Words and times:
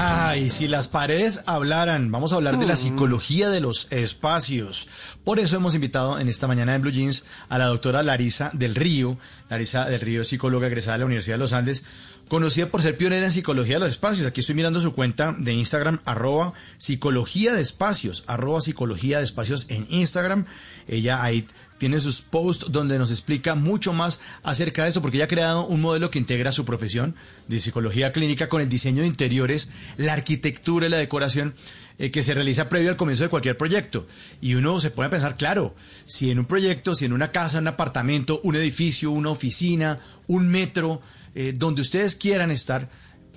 Ay, 0.00 0.50
si 0.50 0.68
las 0.68 0.86
paredes 0.86 1.42
hablaran, 1.46 2.12
vamos 2.12 2.32
a 2.32 2.36
hablar 2.36 2.58
de 2.58 2.66
la 2.66 2.76
psicología 2.76 3.50
de 3.50 3.60
los 3.60 3.88
espacios. 3.90 4.86
Por 5.24 5.40
eso 5.40 5.56
hemos 5.56 5.74
invitado 5.74 6.20
en 6.20 6.28
esta 6.28 6.46
mañana 6.46 6.74
en 6.74 6.82
Blue 6.82 6.92
Jeans 6.92 7.24
a 7.48 7.58
la 7.58 7.66
doctora 7.66 8.04
Larisa 8.04 8.50
del 8.52 8.76
Río. 8.76 9.18
Larisa 9.50 9.86
del 9.86 10.00
Río, 10.00 10.24
psicóloga 10.24 10.68
egresada 10.68 10.94
de 10.94 10.98
la 11.00 11.06
Universidad 11.06 11.34
de 11.34 11.40
los 11.40 11.52
Andes, 11.52 11.84
conocida 12.28 12.66
por 12.66 12.82
ser 12.82 12.96
pionera 12.96 13.26
en 13.26 13.32
psicología 13.32 13.74
de 13.74 13.80
los 13.80 13.90
espacios. 13.90 14.26
Aquí 14.28 14.40
estoy 14.40 14.54
mirando 14.54 14.78
su 14.80 14.94
cuenta 14.94 15.34
de 15.36 15.52
Instagram, 15.54 15.98
arroba 16.04 16.52
psicología 16.76 17.54
de 17.54 17.62
espacios, 17.62 18.22
arroba 18.28 18.60
psicología 18.60 19.18
de 19.18 19.24
espacios 19.24 19.66
en 19.68 19.86
Instagram. 19.90 20.44
Ella 20.86 21.22
ahí 21.22 21.46
tiene 21.78 22.00
sus 22.00 22.20
posts 22.20 22.70
donde 22.70 22.98
nos 22.98 23.10
explica 23.10 23.54
mucho 23.54 23.92
más 23.92 24.20
acerca 24.42 24.82
de 24.82 24.90
eso, 24.90 25.00
porque 25.00 25.16
ella 25.16 25.24
ha 25.24 25.28
creado 25.28 25.66
un 25.66 25.80
modelo 25.80 26.10
que 26.10 26.18
integra 26.18 26.52
su 26.52 26.64
profesión 26.64 27.14
de 27.46 27.60
psicología 27.60 28.12
clínica 28.12 28.48
con 28.48 28.60
el 28.60 28.68
diseño 28.68 29.02
de 29.02 29.08
interiores, 29.08 29.70
la 29.96 30.12
arquitectura 30.12 30.86
y 30.86 30.90
la 30.90 30.98
decoración 30.98 31.54
eh, 31.98 32.10
que 32.10 32.22
se 32.22 32.34
realiza 32.34 32.68
previo 32.68 32.90
al 32.90 32.96
comienzo 32.96 33.24
de 33.24 33.28
cualquier 33.28 33.56
proyecto. 33.56 34.06
Y 34.40 34.54
uno 34.54 34.78
se 34.80 34.88
a 34.88 35.10
pensar, 35.10 35.36
claro, 35.36 35.74
si 36.06 36.30
en 36.30 36.38
un 36.38 36.46
proyecto, 36.46 36.94
si 36.94 37.04
en 37.04 37.12
una 37.12 37.32
casa, 37.32 37.58
un 37.58 37.68
apartamento, 37.68 38.40
un 38.44 38.56
edificio, 38.56 39.10
una 39.10 39.30
oficina, 39.30 39.98
un 40.26 40.48
metro, 40.48 41.00
eh, 41.34 41.52
donde 41.56 41.82
ustedes 41.82 42.16
quieran 42.16 42.50
estar, 42.50 42.88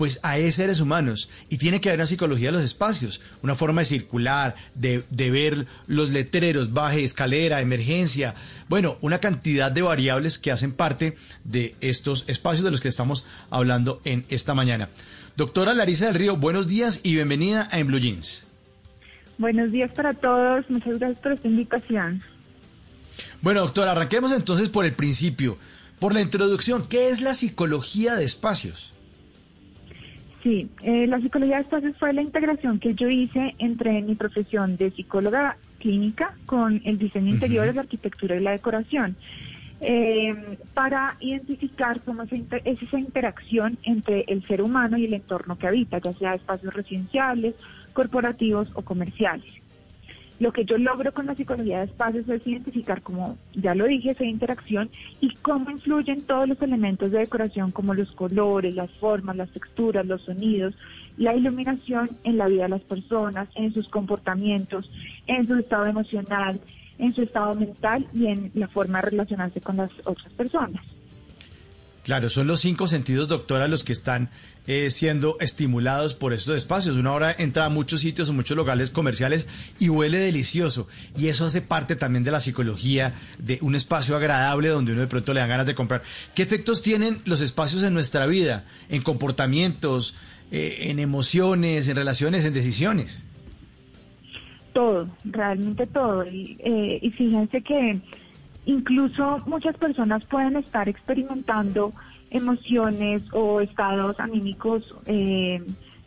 pues 0.02 0.20
hay 0.24 0.52
seres 0.52 0.82
humanos 0.82 1.30
y 1.48 1.60
tiene 1.60 1.80
que 1.80 1.90
haber 1.90 2.00
una 2.00 2.08
psicología 2.08 2.48
de 2.48 2.54
los 2.54 2.64
espacios, 2.64 3.22
una 3.44 3.54
forma 3.54 3.82
de 3.82 3.86
circular, 3.86 4.56
de, 4.74 5.04
de, 5.12 5.30
ver 5.30 5.68
los 5.86 6.10
letreros, 6.10 6.74
baje, 6.74 7.04
escalera, 7.04 7.62
emergencia, 7.62 8.34
bueno, 8.68 8.98
una 9.02 9.20
cantidad 9.20 9.72
de 9.72 9.84
variables 9.84 10.40
que 10.40 10.50
hacen 10.50 10.72
parte 10.72 11.16
de 11.44 11.76
estos 11.82 12.26
espacios 12.28 12.66
de 12.66 12.72
los 12.72 12.82
que 12.82 12.88
estamos 12.88 13.28
hablando 13.52 14.02
en 14.04 14.26
esta 14.30 14.56
mañana. 14.56 14.90
Doctora 15.38 15.76
Larisa 15.76 16.08
del 16.08 16.16
Río, 16.16 16.36
buenos 16.36 16.68
días 16.68 17.02
y 17.04 17.14
bienvenida 17.14 17.70
a 17.72 17.78
En 17.78 17.86
Blue 17.86 18.00
Jeans. 18.00 18.44
Buenos 19.38 19.72
días 19.72 19.92
para 19.92 20.16
todos, 20.16 20.68
muchas 20.68 20.98
gracias 20.98 21.20
por 21.20 21.34
esta 21.34 21.48
invitación. 21.48 22.24
Bueno, 23.44 23.62
doctora, 23.62 23.92
arranquemos 23.92 24.32
entonces 24.32 24.68
por 24.68 24.84
el 24.84 24.94
principio, 24.94 25.60
por 26.00 26.16
la 26.16 26.22
introducción. 26.22 26.88
¿Qué 26.88 27.10
es 27.10 27.22
la 27.22 27.36
psicología 27.36 28.16
de 28.16 28.24
espacios? 28.24 28.92
Sí, 30.44 30.70
eh, 30.82 31.06
la 31.06 31.20
psicología 31.20 31.58
de 31.58 31.62
espacios 31.64 31.96
fue 31.98 32.14
la 32.14 32.24
integración 32.24 32.80
que 32.80 32.96
yo 32.96 33.08
hice 33.10 33.54
entre 33.60 34.02
mi 34.02 34.16
profesión 34.16 34.76
de 34.76 34.90
psicóloga 34.90 35.58
clínica 35.80 36.36
con 36.48 36.82
el 36.84 36.98
diseño 36.98 37.30
interior, 37.30 37.68
uh 37.68 37.70
-huh. 37.70 37.76
la 37.76 37.82
arquitectura 37.82 38.36
y 38.36 38.40
la 38.40 38.52
decoración, 38.52 39.16
eh, 39.82 40.58
para 40.74 41.16
identificar 41.20 42.02
cómo 42.02 42.24
es 42.24 42.32
esa 42.82 43.00
interacción 43.00 43.78
entre 43.84 44.26
el 44.28 44.44
ser 44.44 44.62
humano 44.62 44.98
y 44.98 45.06
el 45.06 45.14
entorno 45.14 45.58
que 45.58 45.68
habita, 45.68 46.00
ya 46.00 46.14
sea 46.14 46.36
espacios 46.36 46.74
residenciales, 46.74 47.56
corporativos 47.94 48.72
o 48.74 48.82
comerciales. 48.82 49.52
Lo 50.42 50.52
que 50.52 50.66
yo 50.66 50.80
logro 50.80 51.14
con 51.14 51.28
la 51.28 51.36
psicología 51.36 51.78
de 51.78 51.86
espacios 51.86 52.28
es 52.28 52.48
identificar, 52.48 53.04
como 53.04 53.38
ya 53.54 53.76
lo 53.76 53.86
dije, 53.86 54.10
esa 54.10 54.26
interacción 54.26 54.90
y 55.20 55.36
cómo 55.36 55.70
influyen 55.70 56.24
todos 56.24 56.50
los 56.50 56.60
elementos 56.64 57.12
de 57.12 57.20
decoración 57.20 57.70
como 57.70 57.94
los 57.94 58.12
colores, 58.14 58.74
las 58.74 58.90
formas, 58.94 59.36
las 59.36 59.52
texturas, 59.52 60.04
los 60.04 60.24
sonidos, 60.24 60.74
la 61.18 61.36
iluminación 61.36 62.10
en 62.24 62.40
la 62.40 62.48
vida 62.48 62.64
de 62.64 62.70
las 62.70 62.82
personas, 62.82 63.50
en 63.54 63.72
sus 63.72 63.88
comportamientos, 63.88 64.90
en 65.28 65.46
su 65.46 65.54
estado 65.54 65.86
emocional, 65.86 66.60
en 66.98 67.14
su 67.14 67.22
estado 67.22 67.54
mental 67.54 68.08
y 68.12 68.26
en 68.26 68.50
la 68.56 68.68
forma 68.68 69.00
de 69.00 69.12
relacionarse 69.12 69.62
con 69.62 69.78
las 69.78 69.92
otras 70.08 70.34
personas. 70.34 70.84
Claro, 72.04 72.30
son 72.30 72.48
los 72.48 72.60
cinco 72.60 72.88
sentidos, 72.88 73.28
doctora, 73.28 73.68
los 73.68 73.84
que 73.84 73.94
están 73.94 74.30
eh, 74.66 74.90
siendo 74.90 75.38
estimulados 75.40 76.16
por 76.16 76.34
estos 76.34 76.56
espacios. 76.56 76.96
Una 76.98 77.14
hora 77.14 77.36
entra 77.38 77.66
a 77.66 77.70
muchos 77.70 78.02
sitios, 78.02 78.30
a 78.30 78.34
muchos 78.34 78.58
locales 78.58 78.90
comerciales 78.90 79.48
y 79.80 79.90
huele 79.90 80.18
delicioso. 80.18 80.88
Y 81.16 81.28
eso 81.28 81.46
hace 81.46 81.62
parte 81.62 81.96
también 81.96 82.24
de 82.24 82.32
la 82.32 82.40
psicología, 82.40 83.14
de 83.38 83.60
un 83.62 83.76
espacio 83.76 84.16
agradable 84.16 84.70
donde 84.70 84.94
uno 84.94 85.02
de 85.02 85.08
pronto 85.08 85.34
le 85.34 85.42
dan 85.42 85.50
ganas 85.50 85.68
de 85.68 85.76
comprar. 85.76 86.02
¿Qué 86.34 86.42
efectos 86.42 86.82
tienen 86.82 87.20
los 87.26 87.40
espacios 87.42 87.84
en 87.84 87.94
nuestra 87.94 88.26
vida, 88.26 88.66
en 88.90 89.04
comportamientos, 89.04 90.16
eh, 90.52 90.90
en 90.90 90.98
emociones, 90.98 91.88
en 91.88 91.96
relaciones, 91.96 92.46
en 92.46 92.54
decisiones? 92.54 93.24
Todo, 94.74 95.08
realmente 95.26 95.86
todo. 95.86 96.26
Y, 96.26 96.58
eh, 96.64 97.00
y 97.02 97.12
fíjense 97.12 97.62
que 97.62 98.00
incluso 98.66 99.42
muchas 99.46 99.76
personas 99.78 100.24
pueden 100.26 100.56
estar 100.56 100.88
experimentando 100.88 101.94
emociones 102.30 103.22
o 103.34 103.62
estados 103.62 104.20
anímicos 104.20 104.96
eh, 105.06 105.62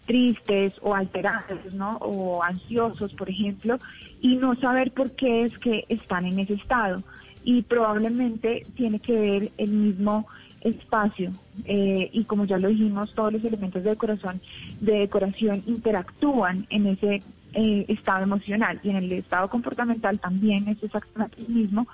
tristes 0.07 0.75
o 0.83 0.95
alterados, 0.95 1.73
¿no? 1.73 1.97
O 1.99 2.43
ansiosos, 2.43 3.13
por 3.15 3.29
ejemplo, 3.29 3.79
y 4.21 4.37
no 4.37 4.55
saber 4.57 4.93
por 4.93 5.13
qué 5.13 5.45
es 5.45 5.59
que 5.59 5.85
están 5.89 6.27
en 6.27 6.39
ese 6.39 6.55
estado. 6.55 7.03
Y 7.45 7.63
probablemente 7.63 8.67
tiene 8.75 9.01
que 9.01 9.13
ver 9.13 9.53
el 9.59 9.71
mismo 9.71 10.27
espacio 10.63 11.31
eh, 11.67 12.09
y 12.11 12.25
como 12.25 12.47
ya 12.47 12.59
lo 12.59 12.69
dijimos, 12.69 13.15
todos 13.15 13.35
los 13.35 13.45
elementos 13.45 13.85
de 13.85 13.91
decoración, 13.91 14.41
de 14.81 15.01
decoración 15.01 15.63
interactúan 15.67 16.67
en 16.71 16.87
ese 16.87 17.23
eh, 17.53 17.85
estado 17.89 18.23
emocional 18.23 18.81
y 18.83 18.91
en 18.91 18.97
el 18.97 19.13
estado 19.13 19.49
comportamental 19.49 20.19
también 20.19 20.67
es 20.69 20.83
exactamente 20.83 21.43
el 21.43 21.49
mismo. 21.49 21.87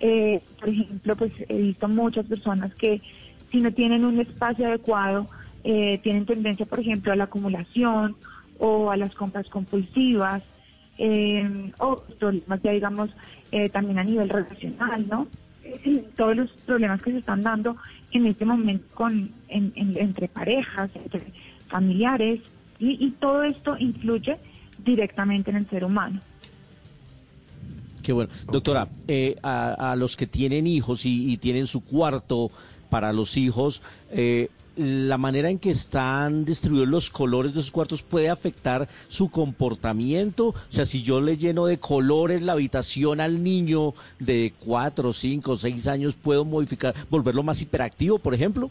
Eh, 0.00 0.42
por 0.58 0.68
ejemplo, 0.68 1.16
pues 1.16 1.32
he 1.48 1.56
visto 1.56 1.88
muchas 1.88 2.26
personas 2.26 2.74
que 2.74 3.00
si 3.50 3.60
no 3.60 3.72
tienen 3.72 4.04
un 4.04 4.20
espacio 4.20 4.66
adecuado, 4.66 5.28
eh, 5.62 5.98
tienen 6.02 6.26
tendencia, 6.26 6.66
por 6.66 6.80
ejemplo, 6.80 7.12
a 7.12 7.16
la 7.16 7.24
acumulación 7.24 8.16
o 8.58 8.90
a 8.90 8.96
las 8.96 9.14
compras 9.14 9.48
compulsivas, 9.48 10.42
eh, 10.98 11.72
o 11.78 12.02
problemas 12.18 12.62
ya 12.62 12.72
digamos 12.72 13.10
eh, 13.50 13.68
también 13.68 13.98
a 13.98 14.04
nivel 14.04 14.28
relacional, 14.28 15.08
¿no? 15.08 15.28
Todos 16.16 16.36
los 16.36 16.50
problemas 16.66 17.02
que 17.02 17.12
se 17.12 17.18
están 17.18 17.42
dando 17.42 17.76
en 18.12 18.26
este 18.26 18.44
momento 18.44 18.84
con 18.94 19.30
en, 19.48 19.72
en, 19.74 19.96
entre 19.96 20.28
parejas, 20.28 20.90
entre 20.94 21.22
familiares, 21.68 22.40
y 22.78 23.10
todo 23.12 23.44
esto 23.44 23.76
influye 23.78 24.36
directamente 24.84 25.50
en 25.50 25.56
el 25.56 25.70
ser 25.70 25.84
humano. 25.84 26.20
Qué 28.04 28.12
bueno. 28.12 28.30
Doctora, 28.52 28.88
eh, 29.08 29.34
a, 29.42 29.92
a, 29.92 29.96
los 29.96 30.16
que 30.16 30.26
tienen 30.26 30.66
hijos 30.66 31.06
y, 31.06 31.32
y, 31.32 31.38
tienen 31.38 31.66
su 31.66 31.80
cuarto 31.80 32.50
para 32.90 33.14
los 33.14 33.38
hijos, 33.38 33.82
eh, 34.10 34.50
la 34.76 35.16
manera 35.16 35.48
en 35.48 35.58
que 35.58 35.70
están 35.70 36.44
distribuidos 36.44 36.88
los 36.88 37.08
colores 37.08 37.54
de 37.54 37.62
sus 37.62 37.70
cuartos 37.70 38.02
puede 38.02 38.28
afectar 38.28 38.88
su 39.08 39.30
comportamiento. 39.30 40.48
O 40.48 40.54
sea, 40.68 40.84
si 40.84 41.02
yo 41.02 41.22
le 41.22 41.38
lleno 41.38 41.64
de 41.64 41.78
colores 41.78 42.42
la 42.42 42.52
habitación 42.52 43.22
al 43.22 43.42
niño 43.42 43.94
de 44.18 44.52
cuatro, 44.58 45.14
cinco, 45.14 45.56
seis 45.56 45.86
años, 45.86 46.14
¿puedo 46.14 46.44
modificar, 46.44 46.94
volverlo 47.08 47.42
más 47.42 47.62
hiperactivo, 47.62 48.18
por 48.18 48.34
ejemplo? 48.34 48.70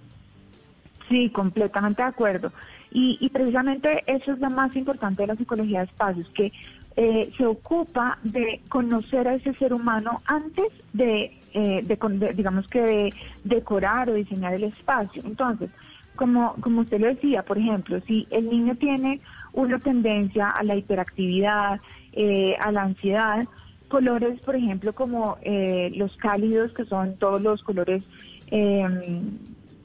Sí, 1.09 1.31
completamente 1.31 2.03
de 2.03 2.07
acuerdo. 2.07 2.51
Y, 2.91 3.17
y 3.19 3.29
precisamente 3.29 4.03
eso 4.05 4.33
es 4.33 4.39
lo 4.39 4.51
más 4.51 4.75
importante 4.75 5.23
de 5.23 5.27
la 5.27 5.35
psicología 5.35 5.79
de 5.79 5.85
espacios, 5.85 6.27
que 6.35 6.51
eh, 6.95 7.31
se 7.37 7.45
ocupa 7.45 8.17
de 8.23 8.61
conocer 8.69 9.27
a 9.27 9.35
ese 9.35 9.53
ser 9.55 9.73
humano 9.73 10.21
antes 10.25 10.67
de, 10.93 11.37
eh, 11.53 11.81
de, 11.83 12.33
digamos 12.33 12.67
que 12.67 12.81
de 12.81 13.13
decorar 13.43 14.09
o 14.09 14.13
diseñar 14.13 14.53
el 14.53 14.65
espacio. 14.65 15.21
Entonces, 15.25 15.69
como, 16.15 16.55
como 16.59 16.81
usted 16.81 16.99
lo 16.99 17.07
decía, 17.07 17.43
por 17.43 17.57
ejemplo, 17.57 17.99
si 18.01 18.27
el 18.29 18.49
niño 18.49 18.75
tiene 18.75 19.21
una 19.53 19.79
tendencia 19.79 20.49
a 20.49 20.63
la 20.63 20.75
hiperactividad, 20.75 21.79
eh, 22.13 22.55
a 22.59 22.71
la 22.71 22.83
ansiedad, 22.83 23.47
colores, 23.87 24.39
por 24.41 24.55
ejemplo, 24.55 24.93
como 24.93 25.37
eh, 25.41 25.91
los 25.95 26.15
cálidos, 26.17 26.73
que 26.73 26.85
son 26.85 27.15
todos 27.17 27.41
los 27.41 27.63
colores 27.63 28.03
eh, 28.47 28.83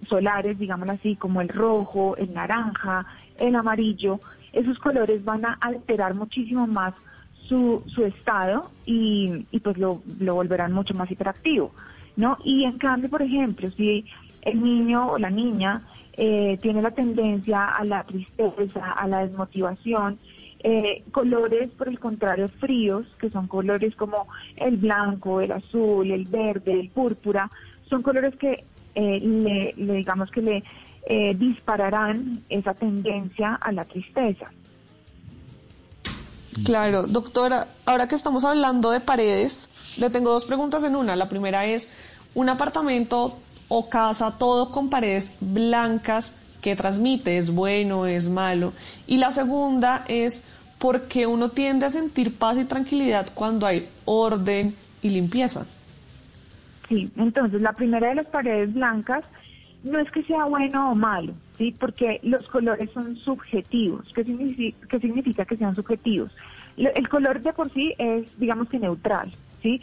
solares, 0.09 0.59
digámoslo 0.59 0.95
así, 0.95 1.17
como 1.17 1.41
el 1.41 1.49
rojo, 1.49 2.17
el 2.17 2.33
naranja, 2.33 3.07
el 3.39 3.55
amarillo, 3.55 4.21
esos 4.59 4.79
colores 4.79 5.25
van 5.25 5.45
a 5.45 5.59
alterar 5.61 6.15
muchísimo 6.15 6.67
más 6.67 6.95
su, 7.49 7.83
su 7.87 8.05
estado 8.05 8.71
y, 8.85 9.47
y 9.51 9.61
pues 9.61 9.79
lo, 9.79 10.03
lo 10.19 10.35
volverán 10.35 10.73
mucho 10.73 10.95
más 10.95 11.11
hiperactivo, 11.11 11.73
¿no? 12.17 12.37
Y 12.45 12.65
en 12.65 12.79
cambio, 12.79 13.09
por 13.09 13.23
ejemplo, 13.23 13.71
si 13.71 14.05
el 14.43 14.63
niño 14.63 15.09
o 15.13 15.19
la 15.19 15.31
niña 15.31 15.83
eh, 16.17 16.59
tiene 16.61 16.83
la 16.83 16.91
tendencia 16.91 17.67
a 17.67 17.85
la 17.85 18.03
tristeza, 18.05 18.93
a 18.93 19.07
la 19.07 19.21
desmotivación, 19.21 20.19
eh, 20.61 21.05
colores, 21.13 21.71
por 21.71 21.89
el 21.89 22.01
contrario, 22.01 22.49
fríos, 22.49 23.07
que 23.21 23.31
son 23.31 23.47
colores 23.47 23.95
como 23.95 24.27
el 24.57 24.77
blanco, 24.77 25.41
el 25.41 25.53
azul, 25.53 26.11
el 26.11 26.25
verde, 26.25 26.73
el 26.73 26.91
púrpura, 26.91 27.51
son 27.89 28.03
colores 28.03 28.35
que 28.37 28.65
eh, 28.95 29.21
le, 29.21 29.75
le, 29.77 29.93
digamos 29.95 30.31
que 30.31 30.43
le 30.43 30.65
eh, 31.06 31.35
dispararán 31.35 32.43
esa 32.49 32.75
tendencia 32.75 33.55
a 33.55 33.73
la 33.73 33.85
tristeza. 33.85 34.50
Claro, 36.65 37.06
doctora, 37.06 37.69
ahora 37.87 38.09
que 38.09 38.15
estamos 38.15 38.45
hablando 38.45 38.91
de 38.91 39.00
paredes, 39.00 39.97
le 39.99 40.11
tengo 40.11 40.31
dos 40.31 40.45
preguntas 40.45 40.85
en 40.85 40.97
una. 40.97 41.17
La 41.17 41.29
primera 41.29 41.67
es, 41.67 41.91
¿un 42.35 42.49
apartamento 42.49 43.39
o 43.69 43.89
casa 43.89 44.39
todo 44.39 44.71
con 44.71 44.91
paredes 44.91 45.37
blancas 45.41 46.35
que 46.61 46.75
transmite 46.75 47.39
es 47.39 47.55
bueno, 47.55 48.06
es 48.06 48.29
malo? 48.29 48.73
Y 49.06 49.19
la 49.19 49.31
segunda 49.31 50.05
es, 50.09 50.45
¿por 50.79 51.03
qué 51.03 51.27
uno 51.27 51.50
tiende 51.50 51.87
a 51.87 51.91
sentir 51.91 52.37
paz 52.37 52.59
y 52.59 52.65
tranquilidad 52.65 53.29
cuando 53.35 53.67
hay 53.67 53.89
orden 54.05 54.75
y 55.03 55.11
limpieza? 55.11 55.65
Sí, 56.89 57.11
entonces 57.17 57.61
la 57.61 57.75
primera 57.75 58.09
de 58.09 58.17
las 58.17 58.27
paredes 58.27 58.73
blancas 58.73 59.25
no 59.85 59.99
es 59.99 60.11
que 60.11 60.23
sea 60.25 60.45
bueno 60.45 60.93
o 60.93 60.95
malo, 60.95 61.35
¿sí? 61.57 61.75
Porque 61.79 62.21
los 62.23 62.47
colores 62.49 62.91
son 62.91 63.17
subjetivos. 63.17 64.13
¿Qué 64.13 64.25
significa, 64.25 65.45
que 65.45 65.57
sean 65.57 65.75
subjetivos? 65.75 66.35
El 66.77 67.09
color 67.09 67.41
de 67.41 67.53
por 67.53 67.71
sí 67.73 67.95
es, 67.99 68.39
digamos 68.39 68.69
que 68.69 68.79
neutral, 68.79 69.31
¿sí? 69.63 69.81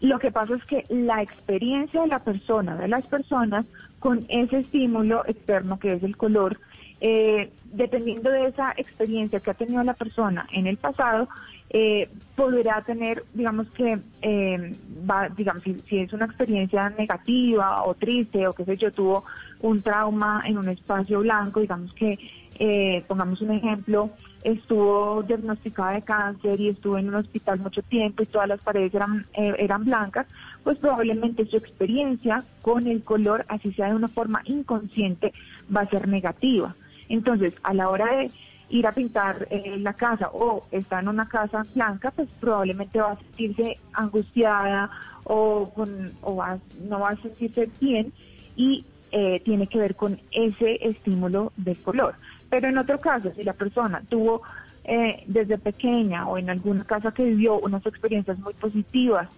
Lo 0.00 0.18
que 0.18 0.32
pasa 0.32 0.54
es 0.56 0.64
que 0.64 0.84
la 0.88 1.22
experiencia 1.22 2.02
de 2.02 2.08
la 2.08 2.18
persona, 2.18 2.76
de 2.76 2.88
las 2.88 3.06
personas, 3.06 3.66
con 4.00 4.26
ese 4.28 4.58
estímulo 4.58 5.24
externo 5.26 5.78
que 5.78 5.92
es 5.94 6.02
el 6.02 6.16
color, 6.16 6.58
eh, 7.00 7.50
dependiendo 7.72 8.30
de 8.30 8.46
esa 8.46 8.72
experiencia 8.76 9.40
que 9.40 9.50
ha 9.50 9.54
tenido 9.54 9.82
la 9.82 9.94
persona 9.94 10.46
en 10.52 10.66
el 10.66 10.76
pasado, 10.76 11.28
eh, 11.74 12.08
podrá 12.36 12.82
tener, 12.82 13.24
digamos 13.32 13.66
que, 13.70 13.98
eh, 14.20 14.76
va, 15.08 15.30
digamos, 15.30 15.62
si, 15.62 15.74
si, 15.88 15.98
es 16.00 16.12
una 16.12 16.26
experiencia 16.26 16.90
negativa 16.90 17.84
o 17.84 17.94
triste 17.94 18.46
o 18.46 18.52
qué 18.52 18.64
sé 18.66 18.76
yo, 18.76 18.92
tuvo 18.92 19.24
un 19.60 19.80
trauma 19.80 20.42
en 20.44 20.58
un 20.58 20.68
espacio 20.68 21.20
blanco, 21.20 21.60
digamos 21.60 21.94
que, 21.94 22.18
eh, 22.58 23.02
pongamos 23.08 23.40
un 23.40 23.52
ejemplo, 23.52 24.10
estuvo 24.44 25.22
diagnosticada 25.22 25.92
de 25.92 26.02
cáncer 26.02 26.60
y 26.60 26.68
estuvo 26.68 26.98
en 26.98 27.08
un 27.08 27.14
hospital 27.14 27.58
mucho 27.60 27.82
tiempo 27.82 28.22
y 28.22 28.26
todas 28.26 28.48
las 28.48 28.60
paredes 28.60 28.94
eran, 28.94 29.26
eh, 29.32 29.54
eran 29.58 29.84
blancas, 29.84 30.26
pues 30.62 30.76
probablemente 30.76 31.46
su 31.46 31.56
experiencia 31.56 32.44
con 32.60 32.86
el 32.86 33.02
color, 33.02 33.46
así 33.48 33.72
sea 33.72 33.88
de 33.88 33.94
una 33.94 34.08
forma 34.08 34.42
inconsciente, 34.44 35.32
va 35.74 35.80
a 35.80 35.88
ser 35.88 36.06
negativa. 36.06 36.74
Entonces, 37.08 37.54
a 37.62 37.72
la 37.72 37.88
hora 37.88 38.14
de 38.16 38.30
ir 38.72 38.86
a 38.86 38.92
pintar 38.92 39.46
eh, 39.50 39.76
la 39.78 39.92
casa 39.92 40.30
o 40.32 40.64
está 40.70 41.00
en 41.00 41.08
una 41.08 41.28
casa 41.28 41.62
blanca, 41.74 42.10
pues 42.10 42.28
probablemente 42.40 43.00
va 43.00 43.12
a 43.12 43.16
sentirse 43.16 43.78
angustiada 43.92 44.90
o, 45.24 45.70
con, 45.74 46.10
o 46.22 46.36
va, 46.36 46.58
no 46.88 47.00
va 47.00 47.10
a 47.10 47.16
sentirse 47.16 47.68
bien 47.78 48.12
y 48.56 48.84
eh, 49.12 49.40
tiene 49.44 49.66
que 49.66 49.78
ver 49.78 49.94
con 49.94 50.18
ese 50.30 50.78
estímulo 50.80 51.52
del 51.56 51.76
color. 51.82 52.14
Pero 52.48 52.68
en 52.68 52.78
otro 52.78 52.98
caso, 52.98 53.30
si 53.36 53.44
la 53.44 53.52
persona 53.52 54.02
tuvo 54.08 54.40
eh, 54.84 55.22
desde 55.26 55.58
pequeña 55.58 56.26
o 56.26 56.38
en 56.38 56.48
alguna 56.48 56.84
casa 56.84 57.12
que 57.12 57.24
vivió 57.24 57.58
unas 57.58 57.84
experiencias 57.84 58.38
muy 58.38 58.54
positivas, 58.54 59.28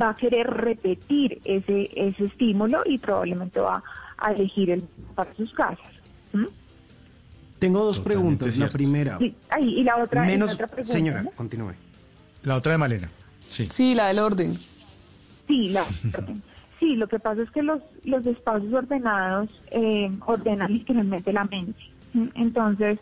va 0.00 0.10
a 0.10 0.16
querer 0.16 0.48
repetir 0.48 1.40
ese, 1.44 1.90
ese 1.94 2.24
estímulo 2.24 2.82
y 2.84 2.98
probablemente 2.98 3.60
va 3.60 3.84
a 4.18 4.32
elegir 4.32 4.70
el 4.70 4.82
para 5.14 5.32
sus 5.34 5.52
casas. 5.54 5.92
Tengo 7.64 7.82
dos 7.82 7.96
Totalmente 7.96 8.18
preguntas. 8.18 8.54
Cierto. 8.54 8.72
La 8.72 8.76
primera. 8.76 9.18
Sí. 9.18 9.34
Ay, 9.48 9.80
y 9.80 9.84
la 9.84 9.96
otra. 9.96 10.22
Menos, 10.22 10.48
la 10.48 10.54
otra 10.54 10.66
pregunta, 10.66 10.92
señora, 10.92 11.22
¿no? 11.22 11.30
continúe. 11.30 11.72
La 12.42 12.56
otra 12.56 12.72
de 12.72 12.78
Malena. 12.78 13.08
Sí. 13.48 13.68
Sí, 13.70 13.94
la 13.94 14.08
del 14.08 14.18
orden. 14.18 14.54
Sí, 15.48 15.70
la 15.70 15.82
orden. 15.82 16.42
Sí, 16.78 16.96
lo 16.96 17.08
que 17.08 17.18
pasa 17.18 17.40
es 17.40 17.50
que 17.52 17.62
los, 17.62 17.80
los 18.04 18.26
espacios 18.26 18.70
ordenados 18.74 19.48
eh, 19.70 20.10
ordenan 20.26 20.74
literalmente 20.74 21.32
la 21.32 21.44
mente. 21.44 21.80
Entonces, 22.34 22.98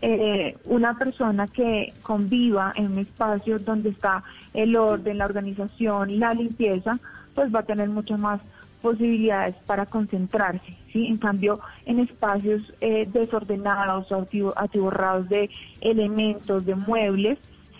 eh, 0.00 0.56
una 0.64 0.96
persona 0.96 1.46
que 1.46 1.92
conviva 2.00 2.72
en 2.76 2.92
un 2.92 2.98
espacio 3.00 3.58
donde 3.58 3.90
está 3.90 4.24
el 4.54 4.76
orden, 4.76 5.18
la 5.18 5.26
organización, 5.26 6.18
la 6.18 6.32
limpieza, 6.32 6.98
pues 7.34 7.54
va 7.54 7.60
a 7.60 7.64
tener 7.64 7.90
mucho 7.90 8.16
más 8.16 8.40
posibilidades 8.86 9.56
para 9.66 9.84
concentrarse, 9.84 10.76
¿sí? 10.92 11.08
En 11.08 11.16
cambio, 11.16 11.58
en 11.86 11.98
espacios 11.98 12.62
eh, 12.80 13.04
desordenados 13.12 14.06
atiborrados 14.54 15.28
de 15.28 15.50
elementos, 15.80 16.64
de 16.64 16.76
muebles, 16.76 17.36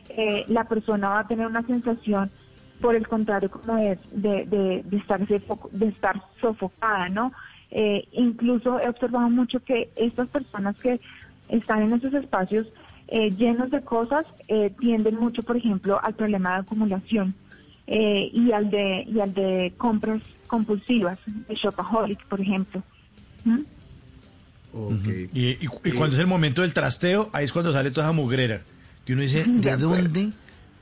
eh, 0.09 0.45
la 0.49 0.65
persona 0.65 1.11
va 1.11 1.21
a 1.21 1.29
tener 1.29 1.47
una 1.47 1.63
sensación, 1.63 2.29
por 2.81 2.97
el 2.97 3.07
contrario, 3.07 3.49
como 3.53 3.77
de, 3.77 3.97
de, 4.11 4.47
de, 4.47 4.83
de 4.85 4.97
estar, 4.97 5.25
de 5.25 5.87
estar 5.87 6.21
sofocada, 6.41 7.09
¿no? 7.09 7.33
Eh, 7.71 8.09
incluso 8.11 8.81
he 8.81 8.89
observado 8.89 9.31
mucho 9.31 9.61
que 9.61 9.89
estas 9.95 10.27
personas 10.29 10.77
que 10.77 11.01
están 11.49 11.83
en 11.83 11.93
esos 11.93 12.15
espacios 12.15 12.67
eh, 13.07 13.31
llenos 13.31 13.71
de 13.71 13.81
cosas 13.83 14.27
tienden 14.81 15.15
mucho, 15.21 15.45
por 15.45 15.57
ejemplo, 15.57 16.01
al 16.03 16.15
problema 16.15 16.55
de 16.55 16.61
acumulación 16.63 17.35
eh, 17.87 18.31
y 18.33 18.53
al 18.53 18.71
de 18.71 19.05
y 19.09 19.21
al 19.21 19.33
de 19.33 19.73
compras 19.77 20.23
compulsivas, 20.47 21.19
de 21.27 21.55
shopaholic, 21.55 22.25
por 22.27 22.41
ejemplo. 22.41 22.83
¿Mm? 23.45 23.61
Okay. 24.73 25.31
y, 25.33 25.47
y, 25.47 25.69
y, 25.85 25.91
cuando 25.93 26.17
es 26.17 26.21
el 26.21 26.27
momento 26.27 26.61
del 26.61 26.75
trasteo, 26.75 27.31
ahí 27.33 27.45
es 27.45 27.53
cuando 27.53 27.73
sale 27.73 27.91
toda 27.91 28.07
esa 28.07 28.13
mugrera. 28.13 28.61
Que 29.05 29.13
uno 29.13 29.23
dice, 29.23 29.45
¿de, 29.45 29.71
¿de 29.71 29.77
dónde? 29.77 30.33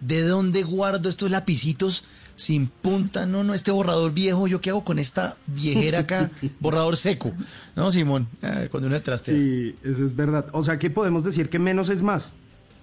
¿De 0.00 0.22
dónde 0.22 0.62
guardo 0.62 1.08
estos 1.08 1.30
lapicitos 1.30 2.04
sin 2.36 2.66
punta? 2.66 3.26
No, 3.26 3.44
no, 3.44 3.54
este 3.54 3.70
borrador 3.70 4.12
viejo, 4.12 4.48
¿yo 4.48 4.60
qué 4.60 4.70
hago 4.70 4.82
con 4.82 4.98
esta 4.98 5.36
viejera 5.46 6.00
acá? 6.00 6.30
borrador 6.60 6.96
seco. 6.96 7.32
¿No, 7.76 7.90
Simón? 7.90 8.26
Eh, 8.42 8.68
cuando 8.70 8.88
uno 8.88 9.00
trastea. 9.00 9.34
Sí, 9.34 9.76
eso 9.84 10.04
es 10.04 10.16
verdad. 10.16 10.46
O 10.52 10.64
sea, 10.64 10.78
que 10.78 10.90
podemos 10.90 11.22
decir 11.22 11.48
que 11.48 11.58
menos 11.58 11.90
es 11.90 12.02
más. 12.02 12.34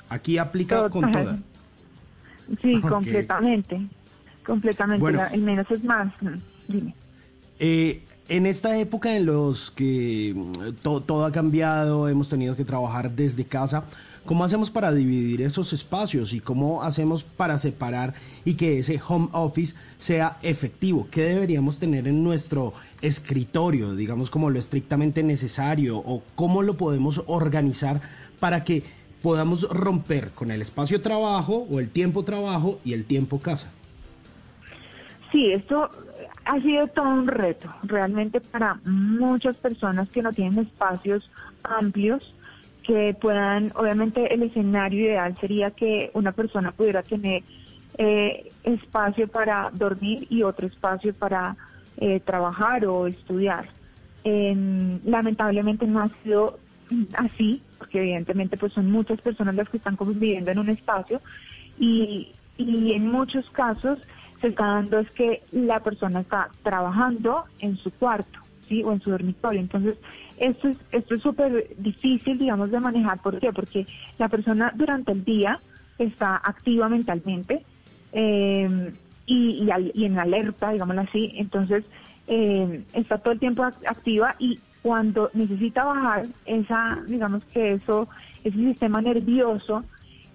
Aquí 0.09 0.37
aplica 0.37 0.77
Total. 0.77 0.91
con 0.91 1.11
toda. 1.11 1.39
Sí, 2.61 2.75
okay. 2.75 2.81
completamente. 2.81 3.81
Completamente. 4.45 5.01
Bueno, 5.01 5.25
el 5.31 5.41
menos 5.41 5.69
es 5.69 5.83
más. 5.83 6.13
Dime. 6.67 6.93
Eh, 7.59 8.01
en 8.27 8.45
esta 8.45 8.77
época 8.77 9.15
en 9.15 9.25
los 9.25 9.71
que 9.71 10.35
to 10.81 11.01
todo 11.01 11.25
ha 11.25 11.31
cambiado, 11.31 12.07
hemos 12.07 12.29
tenido 12.29 12.55
que 12.55 12.63
trabajar 12.63 13.11
desde 13.11 13.43
casa, 13.43 13.83
¿cómo 14.25 14.45
hacemos 14.45 14.71
para 14.71 14.93
dividir 14.93 15.41
esos 15.41 15.73
espacios 15.73 16.33
y 16.33 16.39
cómo 16.39 16.81
hacemos 16.81 17.23
para 17.23 17.57
separar 17.57 18.13
y 18.45 18.53
que 18.53 18.79
ese 18.79 19.01
home 19.05 19.27
office 19.33 19.75
sea 19.97 20.37
efectivo? 20.43 21.07
¿Qué 21.11 21.23
deberíamos 21.23 21.77
tener 21.77 22.07
en 22.07 22.23
nuestro 22.23 22.73
escritorio, 23.01 23.95
digamos 23.95 24.29
como 24.29 24.49
lo 24.49 24.59
estrictamente 24.59 25.23
necesario 25.23 25.97
o 25.97 26.23
cómo 26.35 26.63
lo 26.63 26.77
podemos 26.77 27.21
organizar 27.27 28.01
para 28.39 28.63
que 28.63 28.83
podamos 29.21 29.67
romper 29.69 30.31
con 30.31 30.51
el 30.51 30.61
espacio 30.61 31.01
trabajo 31.01 31.67
o 31.69 31.79
el 31.79 31.89
tiempo 31.89 32.23
trabajo 32.23 32.79
y 32.85 32.93
el 32.93 33.03
tiempo 33.03 33.39
casa? 33.39 33.71
Sí, 35.31 35.53
esto 35.53 35.89
ha 36.45 36.61
sido 36.61 36.87
todo 36.87 37.07
un 37.07 37.27
reto, 37.27 37.73
realmente 37.83 38.41
para 38.41 38.79
muchas 38.83 39.55
personas 39.57 40.09
que 40.09 40.21
no 40.21 40.33
tienen 40.33 40.65
espacios 40.65 41.29
amplios, 41.63 42.35
que 42.83 43.15
puedan, 43.19 43.71
obviamente 43.75 44.33
el 44.33 44.43
escenario 44.43 45.05
ideal 45.05 45.37
sería 45.39 45.71
que 45.71 46.11
una 46.13 46.31
persona 46.31 46.71
pudiera 46.71 47.03
tener 47.03 47.43
eh, 47.97 48.51
espacio 48.63 49.27
para 49.27 49.69
dormir 49.71 50.25
y 50.29 50.43
otro 50.43 50.67
espacio 50.67 51.13
para 51.13 51.55
eh, 51.97 52.19
trabajar 52.21 52.85
o 52.85 53.07
estudiar. 53.07 53.69
Eh, 54.23 54.99
lamentablemente 55.05 55.85
no 55.87 56.01
ha 56.01 56.09
sido 56.23 56.59
así, 57.13 57.61
porque 57.77 57.99
evidentemente 57.99 58.57
pues 58.57 58.73
son 58.73 58.91
muchas 58.91 59.21
personas 59.21 59.55
las 59.55 59.69
que 59.69 59.77
están 59.77 59.95
conviviendo 59.95 60.51
en 60.51 60.59
un 60.59 60.69
espacio 60.69 61.21
y, 61.79 62.33
y 62.57 62.93
en 62.93 63.07
muchos 63.07 63.49
casos 63.51 63.99
se 64.41 64.47
está 64.47 64.65
dando 64.65 64.99
es 64.99 65.09
que 65.11 65.43
la 65.51 65.79
persona 65.81 66.21
está 66.21 66.49
trabajando 66.63 67.45
en 67.59 67.77
su 67.77 67.91
cuarto, 67.91 68.39
¿sí? 68.67 68.83
O 68.83 68.91
en 68.91 68.99
su 68.99 69.11
dormitorio. 69.11 69.59
Entonces, 69.59 69.97
esto 70.37 70.69
es 70.69 70.77
esto 70.91 71.15
es 71.15 71.21
súper 71.21 71.67
difícil, 71.77 72.37
digamos, 72.37 72.71
de 72.71 72.79
manejar. 72.79 73.21
¿Por 73.21 73.39
qué? 73.39 73.53
Porque 73.53 73.85
la 74.17 74.27
persona 74.27 74.73
durante 74.75 75.11
el 75.11 75.23
día 75.23 75.59
está 75.99 76.35
activa 76.37 76.89
mentalmente 76.89 77.63
eh, 78.11 78.91
y, 79.27 79.63
y, 79.63 79.91
y, 79.93 80.05
en 80.05 80.17
alerta, 80.17 80.71
digámoslo 80.71 81.01
así. 81.01 81.31
Entonces, 81.35 81.85
eh, 82.27 82.83
está 82.93 83.19
todo 83.19 83.33
el 83.33 83.39
tiempo 83.39 83.63
activa 83.63 84.35
y 84.39 84.59
cuando 84.81 85.29
necesita 85.33 85.83
bajar 85.83 86.23
esa, 86.45 86.97
digamos 87.07 87.43
que 87.45 87.73
eso, 87.73 88.07
ese 88.43 88.57
sistema 88.57 89.01
nervioso, 89.01 89.83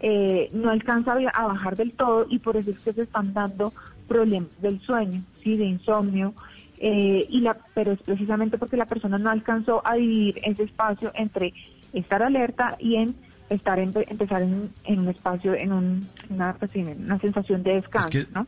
eh, 0.00 0.50
no 0.52 0.70
alcanza 0.70 1.14
a 1.32 1.46
bajar 1.46 1.74
del 1.74 1.92
todo 1.92 2.26
y 2.28 2.38
por 2.38 2.56
eso 2.56 2.70
es 2.70 2.78
que 2.80 2.92
se 2.92 3.02
están 3.02 3.32
dando 3.32 3.72
problemas 4.08 4.50
del 4.60 4.80
sueño, 4.80 5.22
sí, 5.42 5.56
de 5.56 5.64
insomnio, 5.64 6.34
eh, 6.78 7.26
y 7.28 7.40
la, 7.40 7.56
pero 7.74 7.92
es 7.92 8.00
precisamente 8.02 8.58
porque 8.58 8.76
la 8.76 8.86
persona 8.86 9.18
no 9.18 9.30
alcanzó 9.30 9.82
a 9.86 9.94
dividir 9.94 10.40
ese 10.44 10.64
espacio 10.64 11.10
entre 11.14 11.54
estar 11.92 12.22
alerta 12.22 12.76
y 12.78 12.96
en 12.96 13.14
estar 13.48 13.78
en, 13.78 13.92
empezar 14.08 14.42
en, 14.42 14.98
un 14.98 15.08
espacio, 15.08 15.54
en 15.54 15.72
un, 15.72 16.08
una, 16.28 16.54
pues 16.54 16.70
una 16.74 17.18
sensación 17.20 17.62
de 17.62 17.76
descanso, 17.76 18.18
es 18.18 18.30
¿no? 18.32 18.46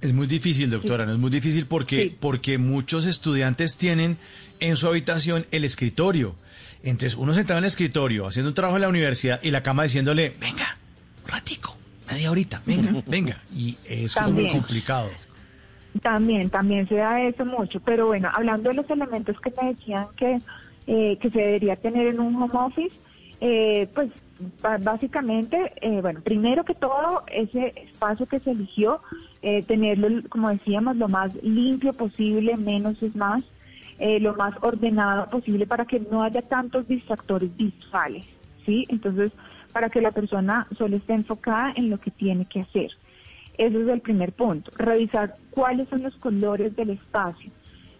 Es 0.00 0.12
muy 0.12 0.26
difícil, 0.26 0.70
doctora, 0.70 1.06
no 1.06 1.12
es 1.12 1.18
muy 1.18 1.30
difícil 1.30 1.66
porque, 1.66 2.14
porque 2.20 2.58
muchos 2.58 3.06
estudiantes 3.06 3.78
tienen 3.78 4.18
en 4.60 4.76
su 4.76 4.86
habitación 4.86 5.46
el 5.50 5.64
escritorio. 5.64 6.34
Entonces, 6.82 7.16
uno 7.16 7.32
sentado 7.32 7.58
en 7.58 7.64
el 7.64 7.68
escritorio, 7.68 8.26
haciendo 8.26 8.50
un 8.50 8.54
trabajo 8.54 8.76
en 8.76 8.82
la 8.82 8.88
universidad 8.88 9.40
y 9.42 9.50
la 9.50 9.62
cama 9.62 9.84
diciéndole, 9.84 10.34
venga, 10.38 10.76
un 11.24 11.30
ratico, 11.30 11.75
media 12.10 12.30
horita, 12.30 12.62
venga, 12.64 13.02
venga. 13.06 13.36
Y 13.54 13.76
es 13.84 14.16
muy 14.22 14.50
complicado. 14.50 15.08
También, 16.02 16.50
también 16.50 16.88
se 16.88 16.96
da 16.96 17.22
eso 17.22 17.44
mucho. 17.44 17.80
Pero 17.80 18.06
bueno, 18.06 18.28
hablando 18.32 18.70
de 18.70 18.76
los 18.76 18.90
elementos 18.90 19.40
que 19.40 19.52
me 19.60 19.74
decían 19.74 20.06
que, 20.16 20.38
eh, 20.86 21.18
que 21.20 21.30
se 21.30 21.38
debería 21.38 21.76
tener 21.76 22.08
en 22.08 22.20
un 22.20 22.36
home 22.36 22.54
office, 22.54 22.94
eh, 23.40 23.88
pues 23.94 24.10
básicamente, 24.80 25.72
eh, 25.80 26.00
bueno, 26.00 26.20
primero 26.20 26.64
que 26.64 26.74
todo, 26.74 27.24
ese 27.28 27.72
espacio 27.76 28.26
que 28.26 28.38
se 28.40 28.50
eligió, 28.50 29.00
eh, 29.42 29.62
tenerlo, 29.62 30.22
como 30.28 30.50
decíamos, 30.50 30.96
lo 30.96 31.08
más 31.08 31.34
limpio 31.42 31.92
posible, 31.92 32.56
menos 32.56 33.02
es 33.02 33.14
más, 33.16 33.42
eh, 33.98 34.20
lo 34.20 34.34
más 34.34 34.54
ordenado 34.60 35.26
posible 35.28 35.66
para 35.66 35.86
que 35.86 36.00
no 36.00 36.22
haya 36.22 36.42
tantos 36.42 36.86
distractores 36.86 37.54
visuales, 37.56 38.26
¿sí? 38.66 38.84
Entonces, 38.88 39.32
para 39.76 39.90
que 39.90 40.00
la 40.00 40.10
persona 40.10 40.66
solo 40.78 40.96
esté 40.96 41.12
enfocada 41.12 41.74
en 41.76 41.90
lo 41.90 42.00
que 42.00 42.10
tiene 42.10 42.46
que 42.46 42.60
hacer. 42.60 42.92
Ese 43.58 43.82
es 43.82 43.88
el 43.88 44.00
primer 44.00 44.32
punto. 44.32 44.70
Revisar 44.78 45.36
cuáles 45.50 45.86
son 45.90 46.02
los 46.02 46.16
colores 46.16 46.74
del 46.76 46.88
espacio. 46.88 47.50